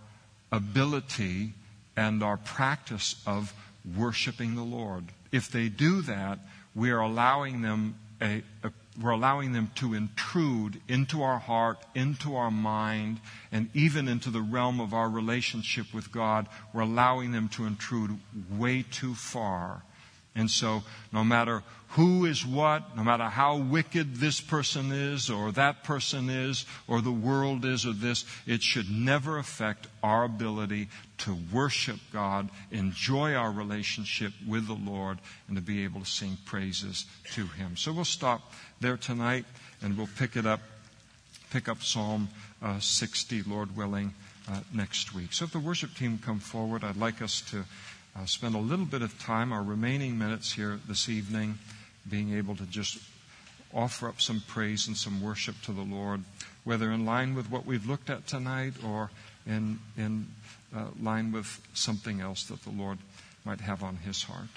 [0.51, 1.53] ability
[1.95, 3.53] and our practice of
[3.97, 5.05] worshiping the Lord.
[5.31, 6.39] If they do that,
[6.75, 12.35] we are allowing them a, a, we're allowing them to intrude into our heart, into
[12.35, 13.19] our mind,
[13.51, 16.47] and even into the realm of our relationship with God.
[16.73, 18.19] We're allowing them to intrude
[18.49, 19.83] way too far.
[20.35, 25.51] And so, no matter who is what, no matter how wicked this person is, or
[25.51, 30.87] that person is, or the world is, or this, it should never affect our ability
[31.17, 35.19] to worship God, enjoy our relationship with the Lord,
[35.49, 37.75] and to be able to sing praises to Him.
[37.75, 39.43] So we'll stop there tonight,
[39.81, 40.61] and we'll pick it up,
[41.49, 42.29] pick up Psalm
[42.61, 44.13] uh, 60, Lord willing,
[44.49, 45.33] uh, next week.
[45.33, 47.65] So if the worship team come forward, I'd like us to
[48.15, 51.57] uh, spend a little bit of time, our remaining minutes here this evening,
[52.09, 52.99] being able to just
[53.73, 56.21] offer up some praise and some worship to the Lord,
[56.63, 59.11] whether in line with what we've looked at tonight or
[59.47, 60.27] in, in
[60.75, 62.97] uh, line with something else that the Lord
[63.45, 64.49] might have on his heart.